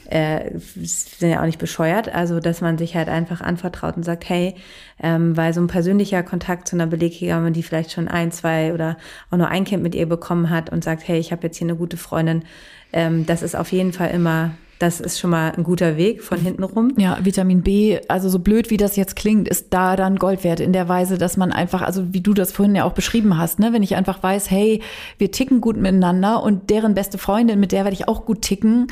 [0.08, 2.14] äh, sind ja auch nicht bescheuert.
[2.14, 4.54] Also, dass man sich halt einfach anvertraut und sagt, hey,
[5.02, 8.96] ähm, weil so ein persönlicher Kontakt zu einer Beleghebamme, die vielleicht schon ein, zwei oder
[9.30, 11.66] auch nur ein Kind mit ihr bekommen hat und sagt, hey, ich habe jetzt hier
[11.66, 12.44] eine gute Freundin,
[12.92, 14.52] ähm, das ist auf jeden Fall immer
[14.82, 16.92] das ist schon mal ein guter Weg von hinten rum.
[16.96, 20.58] Ja, Vitamin B, also so blöd wie das jetzt klingt, ist da dann Gold wert
[20.58, 23.60] in der Weise, dass man einfach, also wie du das vorhin ja auch beschrieben hast,
[23.60, 24.82] ne, wenn ich einfach weiß, hey,
[25.18, 28.88] wir ticken gut miteinander und deren beste Freundin, mit der werde ich auch gut ticken,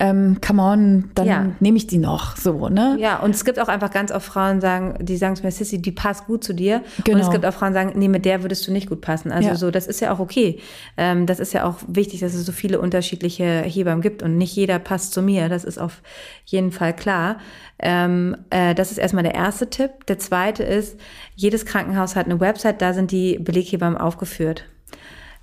[0.00, 1.46] ähm, come on, dann ja.
[1.60, 2.96] nehme ich die noch, so, ne?
[2.98, 5.80] Ja, und es gibt auch einfach ganz oft Frauen, sagen, die sagen zu mir, Sissy,
[5.80, 6.82] die passt gut zu dir.
[7.04, 7.16] Genau.
[7.16, 7.30] Und es genau.
[7.30, 9.30] gibt auch Frauen, die sagen, nee, mit der würdest du nicht gut passen.
[9.30, 9.54] Also ja.
[9.54, 10.58] so, das ist ja auch okay.
[10.96, 14.56] Ähm, das ist ja auch wichtig, dass es so viele unterschiedliche Hebammen gibt und nicht
[14.56, 15.48] jeder passt zu mir.
[15.48, 16.02] Das ist auf
[16.44, 17.38] jeden Fall klar.
[17.78, 20.06] Ähm, äh, das ist erstmal der erste Tipp.
[20.08, 20.98] Der zweite ist,
[21.36, 24.64] jedes Krankenhaus hat eine Website, da sind die Beleghebammen aufgeführt.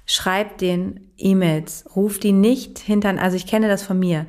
[0.05, 4.25] Schreibt den E-Mails, ruft die nicht hintern, also ich kenne das von mir.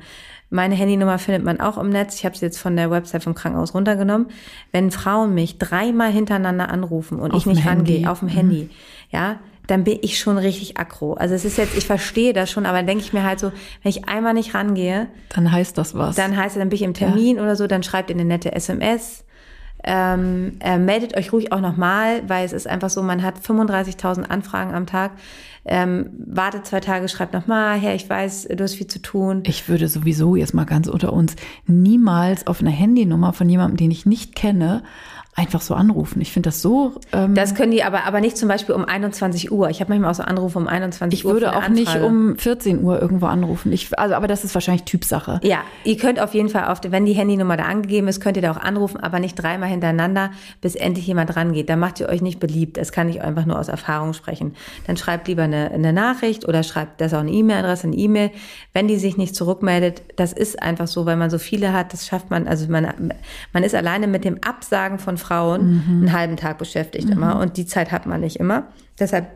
[0.49, 2.15] Meine Handynummer findet man auch im Netz.
[2.19, 4.27] Ich habe sie jetzt von der Website vom Krankenhaus runtergenommen.
[4.71, 8.33] Wenn Frauen mich dreimal hintereinander anrufen und auf ich nicht rangehe auf dem mhm.
[8.33, 8.69] Handy,
[9.09, 11.13] ja, dann bin ich schon richtig aggro.
[11.13, 13.51] Also es ist jetzt, ich verstehe das schon, aber dann denke ich mir halt so,
[13.81, 16.15] wenn ich einmal nicht rangehe, dann heißt das was.
[16.15, 17.41] Dann heißt es, dann bin ich im Termin ja.
[17.41, 19.25] oder so, dann schreibt ihr eine nette SMS.
[19.83, 24.23] Ähm, äh, meldet euch ruhig auch nochmal, weil es ist einfach so, man hat 35.000
[24.29, 25.11] Anfragen am Tag
[25.65, 29.43] ähm, wartet zwei Tage, schreibt nochmal, Herr, ich weiß, du hast viel zu tun.
[29.45, 31.35] Ich würde sowieso jetzt mal ganz unter uns
[31.67, 34.83] niemals auf eine Handynummer von jemandem, den ich nicht kenne,
[35.35, 36.21] einfach so anrufen.
[36.21, 36.93] Ich finde das so.
[37.11, 39.69] Ähm, das können die aber, aber nicht zum Beispiel um 21 Uhr.
[39.69, 41.31] Ich habe manchmal auch so Anrufe um 21 ich Uhr.
[41.31, 43.71] Ich würde auch nicht um 14 Uhr irgendwo anrufen.
[43.71, 45.39] Ich, also, aber das ist wahrscheinlich Typsache.
[45.43, 48.43] Ja, ihr könnt auf jeden Fall, auf, wenn die Handynummer da angegeben ist, könnt ihr
[48.43, 50.31] da auch anrufen, aber nicht dreimal hintereinander,
[50.61, 51.67] bis endlich jemand rangeht.
[51.67, 52.77] Da macht ihr euch nicht beliebt.
[52.77, 54.53] Das kann ich einfach nur aus Erfahrung sprechen.
[54.85, 58.29] Dann schreibt lieber eine, eine Nachricht oder schreibt das auch eine E-Mail-Adresse, eine E-Mail.
[58.73, 62.05] Wenn die sich nicht zurückmeldet, das ist einfach so, weil man so viele hat, das
[62.05, 63.13] schafft man, also man,
[63.51, 66.01] man ist alleine mit dem Absagen von Frauen mhm.
[66.01, 67.13] einen halben Tag beschäftigt mhm.
[67.13, 67.39] immer.
[67.39, 68.67] Und die Zeit hat man nicht immer.
[68.99, 69.27] Deshalb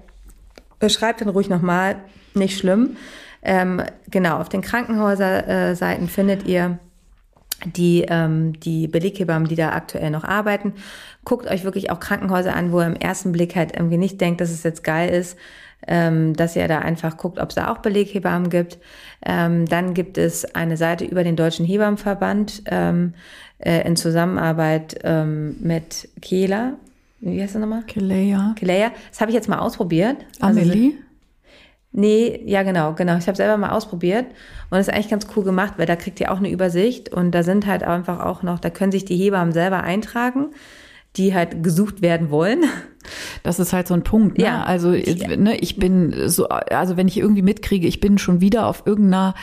[0.88, 1.98] schreibt dann ruhig nochmal,
[2.34, 2.98] nicht schlimm.
[3.42, 6.80] Ähm, genau, auf den Krankenhäuserseiten findet ihr
[7.66, 10.74] die, ähm, die Beleghebammen, die da aktuell noch arbeiten.
[11.24, 14.42] Guckt euch wirklich auch Krankenhäuser an, wo ihr im ersten Blick halt irgendwie nicht denkt,
[14.42, 15.38] dass es jetzt geil ist,
[15.88, 18.78] ähm, dass ihr da einfach guckt, ob es da auch Beleghebammen gibt.
[19.26, 23.14] Ähm, dann gibt es eine Seite über den Deutschen Hebammenverband ähm,
[23.60, 26.74] äh, in Zusammenarbeit ähm, mit Kehler.
[27.20, 27.84] Wie heißt das nochmal?
[27.84, 28.54] Kelea.
[28.58, 28.92] Kelea.
[29.10, 30.18] Das habe ich jetzt mal ausprobiert.
[30.40, 30.86] Amelie?
[30.86, 30.98] Also,
[31.92, 33.18] nee, ja genau, genau.
[33.18, 34.26] Ich habe selber mal ausprobiert
[34.70, 37.32] und das ist eigentlich ganz cool gemacht, weil da kriegt ihr auch eine Übersicht und
[37.32, 40.52] da sind halt einfach auch noch, da können sich die Hebammen selber eintragen
[41.18, 42.64] die halt gesucht werden wollen.
[43.44, 44.38] Das ist halt so ein Punkt.
[44.38, 44.44] Ne?
[44.44, 44.64] Ja.
[44.64, 48.84] Also ne, ich bin so, also wenn ich irgendwie mitkriege, ich bin schon wieder auf
[48.86, 49.34] irgendeiner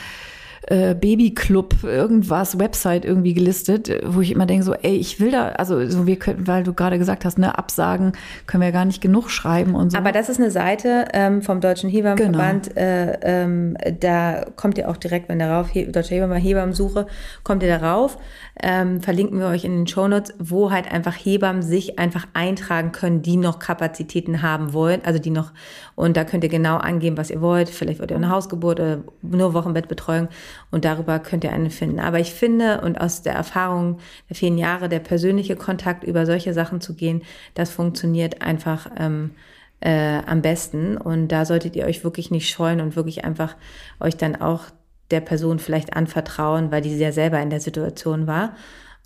[0.67, 5.49] äh, Babyclub irgendwas Website irgendwie gelistet, wo ich immer denke so, ey, ich will da,
[5.49, 8.13] also so wir könnten, weil du gerade gesagt hast, ne, Absagen
[8.47, 9.97] können wir gar nicht genug schreiben und so.
[9.97, 12.81] Aber das ist eine Seite ähm, vom Deutschen Hebammenverband, genau.
[12.81, 17.05] äh, ähm, da kommt ihr auch direkt, wenn darauf Deutsche Hebammen Hebammensuche,
[17.43, 18.17] kommt ihr darauf,
[18.61, 23.21] ähm, verlinken wir euch in den Shownotes, wo halt einfach Hebammen sich einfach eintragen können,
[23.21, 25.51] die noch Kapazitäten haben wollen, also die noch,
[25.95, 29.03] und da könnt ihr genau angeben, was ihr wollt, vielleicht wollt ihr eine Hausgeburt oder
[29.21, 30.29] nur Wochenbettbetreuung
[30.71, 31.99] und darüber könnt ihr eine finden.
[31.99, 33.99] Aber ich finde und aus der Erfahrung
[34.29, 39.31] der vielen Jahre, der persönliche Kontakt über solche Sachen zu gehen, das funktioniert einfach ähm,
[39.79, 40.97] äh, am besten.
[40.97, 43.55] Und da solltet ihr euch wirklich nicht scheuen und wirklich einfach
[43.99, 44.65] euch dann auch
[45.11, 48.55] der Person vielleicht anvertrauen, weil die ja selber in der Situation war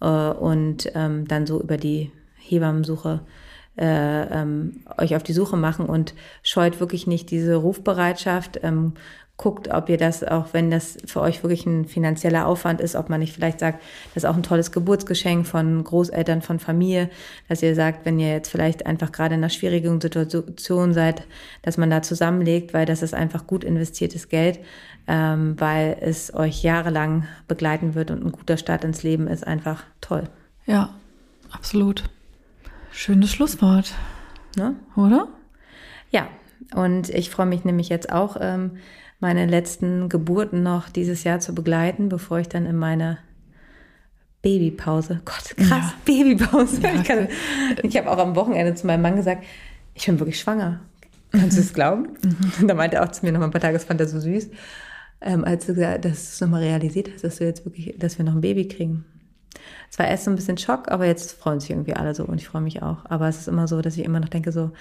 [0.01, 3.21] äh, und ähm, dann so über die Hebammensuche
[3.77, 8.59] äh, ähm, euch auf die Suche machen und scheut wirklich nicht diese Rufbereitschaft.
[8.63, 8.93] Ähm,
[9.39, 13.09] guckt, ob ihr das, auch wenn das für euch wirklich ein finanzieller Aufwand ist, ob
[13.09, 13.81] man nicht vielleicht sagt,
[14.13, 17.09] das ist auch ein tolles Geburtsgeschenk von Großeltern, von Familie,
[17.47, 21.23] dass ihr sagt, wenn ihr jetzt vielleicht einfach gerade in einer schwierigen Situation seid,
[21.61, 24.59] dass man da zusammenlegt, weil das ist einfach gut investiertes Geld,
[25.07, 29.83] ähm, weil es euch jahrelang begleiten wird und ein guter Start ins Leben ist einfach
[30.01, 30.25] toll.
[30.65, 30.89] Ja,
[31.49, 32.03] absolut.
[32.91, 33.93] Schönes Schlusswort.
[34.57, 34.75] Ne?
[34.97, 35.29] Oder?
[36.11, 36.27] Ja,
[36.75, 38.71] und ich freue mich nämlich jetzt auch, ähm,
[39.19, 43.17] meine letzten Geburten noch dieses Jahr zu begleiten, bevor ich dann in meine
[44.41, 45.93] Babypause, Gott, krass, ja.
[46.05, 46.81] Babypause.
[46.81, 49.43] Ja, ich, ich habe auch am Wochenende zu meinem Mann gesagt,
[49.93, 50.79] ich bin wirklich schwanger.
[51.31, 52.07] Kannst du es glauben?
[52.23, 52.61] Mhm.
[52.61, 54.07] Und da meinte er auch zu mir noch mal ein paar Tage, das fand er
[54.07, 54.49] so süß,
[55.21, 58.17] ähm, als du gesagt dass du es nochmal realisiert hast, dass du jetzt wirklich, dass
[58.17, 59.05] wir noch ein Baby kriegen.
[59.91, 62.39] Es war erst so ein bisschen Schock, aber jetzt freuen sich irgendwie alle so und
[62.39, 63.05] ich freue mich auch.
[63.05, 64.71] Aber es ist immer so, dass ich immer noch denke so,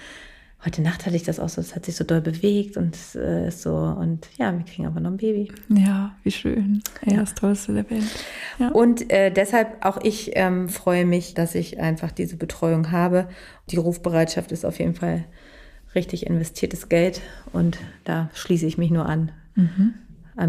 [0.65, 3.49] heute Nacht hatte ich das auch so, es hat sich so doll bewegt und äh,
[3.49, 5.51] so und ja, wir kriegen aber noch ein Baby.
[5.69, 6.81] Ja, wie schön.
[7.05, 7.19] Ja, ja.
[7.21, 8.03] das Tollste der Welt.
[8.57, 8.69] Ja.
[8.69, 13.29] Und äh, deshalb auch ich ähm, freue mich, dass ich einfach diese Betreuung habe.
[13.71, 15.25] Die Rufbereitschaft ist auf jeden Fall
[15.95, 17.21] richtig investiertes Geld
[17.53, 19.31] und da schließe ich mich nur an.
[19.55, 19.93] Mhm.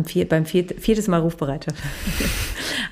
[0.05, 1.78] Vier, beim viert, viertes Mal Rufbereitschaft.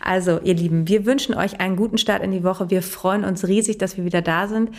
[0.01, 2.71] Also, ihr Lieben, wir wünschen euch einen guten Start in die Woche.
[2.71, 4.71] Wir freuen uns riesig, dass wir wieder da sind,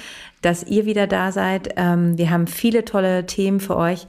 [0.42, 1.74] dass ihr wieder da seid.
[1.76, 4.08] Ähm, wir haben viele tolle Themen für euch.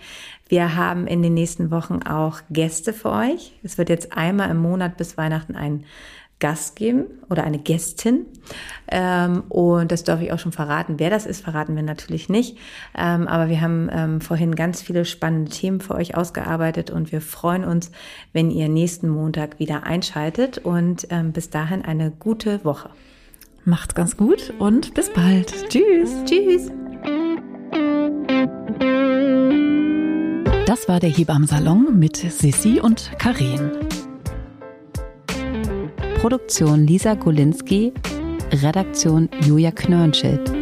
[0.48, 3.52] Wir haben in den nächsten Wochen auch Gäste für euch.
[3.62, 5.84] Es wird jetzt einmal im Monat bis Weihnachten ein
[6.40, 8.26] Gast geben oder eine Gästin.
[8.90, 10.94] Ähm, und das darf ich auch schon verraten.
[10.98, 12.58] Wer das ist, verraten wir natürlich nicht.
[12.96, 17.20] Ähm, aber wir haben ähm, vorhin ganz viele spannende Themen für euch ausgearbeitet und wir
[17.20, 17.92] freuen uns,
[18.32, 20.58] wenn ihr nächsten Montag wieder einschaltet.
[20.58, 22.90] Und bis dahin eine gute Woche.
[23.64, 25.52] Macht's ganz gut und bis bald.
[25.68, 26.10] Tschüss.
[26.24, 26.70] Tschüss.
[30.66, 33.72] Das war der Hebammensalon mit Sissi und Karin.
[36.20, 37.94] Produktion Lisa Golinski,
[38.62, 40.59] Redaktion Julia Knörnschild.